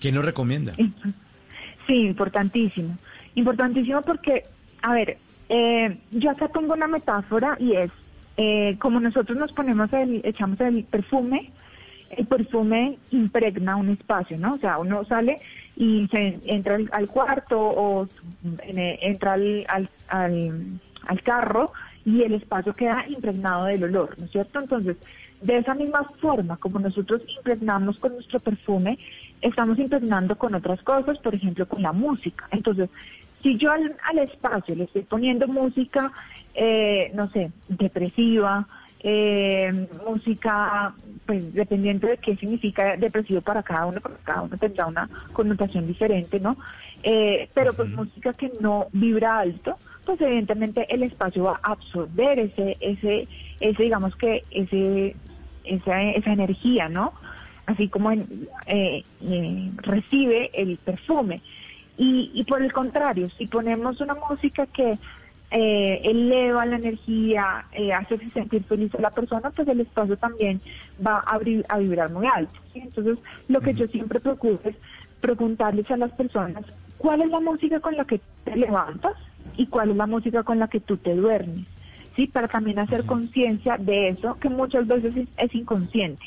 ¿Qué 0.00 0.12
nos 0.12 0.22
recomienda? 0.24 0.74
Sí, 1.86 1.94
importantísimo. 1.94 2.98
Importantísimo 3.36 4.02
porque, 4.02 4.44
a 4.82 4.92
ver, 4.92 5.16
eh, 5.50 5.98
yo 6.12 6.30
acá 6.30 6.48
tengo 6.48 6.74
una 6.74 6.86
metáfora 6.86 7.56
y 7.58 7.74
es, 7.74 7.90
eh, 8.36 8.78
como 8.80 9.00
nosotros 9.00 9.36
nos 9.36 9.52
ponemos 9.52 9.92
el, 9.92 10.20
echamos 10.24 10.60
el 10.60 10.84
perfume, 10.84 11.52
el 12.10 12.26
perfume 12.26 12.98
impregna 13.10 13.76
un 13.76 13.90
espacio, 13.90 14.38
¿no? 14.38 14.54
O 14.54 14.58
sea, 14.58 14.78
uno 14.78 15.04
sale 15.06 15.40
y 15.76 16.08
se 16.08 16.40
entra 16.44 16.78
al, 16.92 17.08
cuarto 17.08 17.58
o 17.60 18.08
en- 18.62 18.78
entra 19.02 19.34
al, 19.34 19.66
al, 20.08 20.80
al 21.06 21.22
carro 21.22 21.72
y 22.04 22.22
el 22.22 22.34
espacio 22.34 22.74
queda 22.74 23.04
impregnado 23.08 23.66
del 23.66 23.84
olor, 23.84 24.18
¿no 24.18 24.26
es 24.26 24.30
cierto? 24.32 24.60
Entonces, 24.60 24.96
de 25.40 25.58
esa 25.58 25.74
misma 25.74 26.04
forma, 26.20 26.56
como 26.58 26.78
nosotros 26.78 27.22
impregnamos 27.38 27.98
con 27.98 28.12
nuestro 28.14 28.40
perfume, 28.40 28.98
estamos 29.40 29.78
impregnando 29.78 30.36
con 30.36 30.54
otras 30.54 30.82
cosas, 30.82 31.18
por 31.20 31.34
ejemplo, 31.34 31.66
con 31.66 31.82
la 31.82 31.92
música. 31.92 32.46
Entonces, 32.52 32.90
si 33.42 33.56
yo 33.58 33.70
al, 33.72 33.96
al 34.04 34.18
espacio 34.18 34.74
le 34.74 34.84
estoy 34.84 35.02
poniendo 35.04 35.48
música, 35.48 36.12
eh, 36.54 37.10
no 37.14 37.28
sé, 37.30 37.52
depresiva, 37.68 38.66
eh, 39.02 39.88
música, 40.06 40.94
pues 41.26 41.52
dependiente 41.54 42.06
de 42.06 42.18
qué 42.18 42.36
significa 42.36 42.96
depresivo 42.96 43.40
para 43.42 43.62
cada 43.62 43.86
uno, 43.86 44.00
porque 44.00 44.22
cada 44.24 44.42
uno 44.42 44.58
tendrá 44.58 44.86
una 44.86 45.08
connotación 45.32 45.86
diferente, 45.86 46.38
¿no? 46.40 46.56
Eh, 47.02 47.48
pero 47.54 47.74
pues 47.74 47.90
música 47.92 48.34
que 48.34 48.52
no 48.60 48.88
vibra 48.92 49.38
alto, 49.38 49.78
pues 50.04 50.20
evidentemente 50.20 50.86
el 50.94 51.02
espacio 51.04 51.44
va 51.44 51.60
a 51.62 51.72
absorber 51.72 52.38
ese, 52.40 52.76
ese, 52.80 53.28
ese 53.60 53.82
digamos 53.82 54.14
que 54.16 54.44
ese, 54.50 55.16
esa, 55.64 56.02
esa 56.02 56.32
energía, 56.32 56.88
¿no? 56.88 57.14
Así 57.66 57.88
como 57.88 58.10
en- 58.10 58.48
eh, 58.66 59.04
eh, 59.20 59.70
recibe 59.76 60.50
el 60.54 60.78
perfume. 60.78 61.42
Y, 62.02 62.30
y 62.34 62.44
por 62.44 62.62
el 62.62 62.72
contrario, 62.72 63.28
si 63.36 63.46
ponemos 63.46 64.00
una 64.00 64.14
música 64.14 64.66
que 64.68 64.98
eh, 65.50 66.00
eleva 66.04 66.64
la 66.64 66.76
energía, 66.76 67.66
eh, 67.72 67.92
hace 67.92 68.16
sentir 68.30 68.64
feliz 68.64 68.94
a 68.94 69.02
la 69.02 69.10
persona, 69.10 69.50
pues 69.50 69.68
el 69.68 69.80
espacio 69.80 70.16
también 70.16 70.62
va 71.04 71.18
a, 71.18 71.36
abrir- 71.36 71.66
a 71.68 71.76
vibrar 71.78 72.10
muy 72.10 72.26
alto. 72.26 72.58
¿sí? 72.72 72.80
Entonces, 72.80 73.18
lo 73.48 73.60
que 73.60 73.74
yo 73.74 73.86
siempre 73.88 74.18
procuro 74.18 74.60
es 74.64 74.76
preguntarles 75.20 75.90
a 75.90 75.98
las 75.98 76.10
personas 76.12 76.64
cuál 76.96 77.20
es 77.20 77.28
la 77.28 77.40
música 77.40 77.80
con 77.80 77.94
la 77.96 78.06
que 78.06 78.22
te 78.44 78.56
levantas 78.56 79.12
y 79.58 79.66
cuál 79.66 79.90
es 79.90 79.96
la 79.96 80.06
música 80.06 80.42
con 80.42 80.58
la 80.58 80.68
que 80.68 80.80
tú 80.80 80.96
te 80.96 81.14
duermes, 81.14 81.66
¿sí? 82.16 82.28
Para 82.28 82.48
también 82.48 82.78
hacer 82.78 83.04
conciencia 83.04 83.76
de 83.76 84.10
eso 84.10 84.38
que 84.40 84.48
muchas 84.48 84.86
veces 84.86 85.14
es, 85.16 85.28
es 85.36 85.54
inconsciente. 85.54 86.24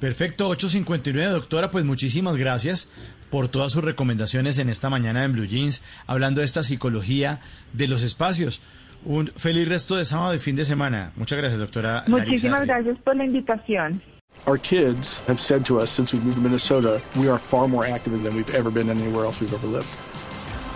Perfecto, 0.00 0.48
859, 0.48 1.32
doctora, 1.32 1.70
pues 1.70 1.84
muchísimas 1.84 2.36
gracias 2.36 2.88
por 3.30 3.48
todas 3.48 3.72
sus 3.72 3.82
recomendaciones 3.82 4.58
en 4.58 4.68
esta 4.68 4.88
mañana 4.90 5.24
en 5.24 5.32
Blue 5.32 5.46
Jeans, 5.46 5.82
hablando 6.06 6.40
de 6.40 6.46
esta 6.46 6.62
psicología 6.62 7.40
de 7.72 7.88
los 7.88 8.02
espacios. 8.02 8.62
Un 9.04 9.28
feliz 9.28 9.68
resto 9.68 9.96
de 9.96 10.04
sábado 10.04 10.34
y 10.34 10.38
fin 10.38 10.56
de 10.56 10.64
semana. 10.64 11.12
Muchas 11.16 11.38
gracias, 11.38 11.60
doctora. 11.60 12.04
Muchísimas 12.06 12.66
gracias 12.66 12.98
por 13.04 13.16
la 13.16 13.24
invitación. 13.24 14.00
Our 14.46 14.58
kids 14.58 15.20
have 15.26 15.38
said 15.38 15.64
to 15.66 15.80
us 15.80 15.90
since 15.90 16.14
we 16.14 16.22
moved 16.22 16.36
to 16.36 16.40
Minnesota, 16.40 17.00
we 17.16 17.28
are 17.28 17.38
far 17.38 17.68
more 17.68 17.84
active 17.84 18.22
than 18.22 18.36
we've 18.36 18.54
ever 18.54 18.70
been 18.70 18.88
anywhere 18.88 19.24
else 19.24 19.40
we've 19.40 19.52
ever 19.52 19.66
lived. 19.66 19.86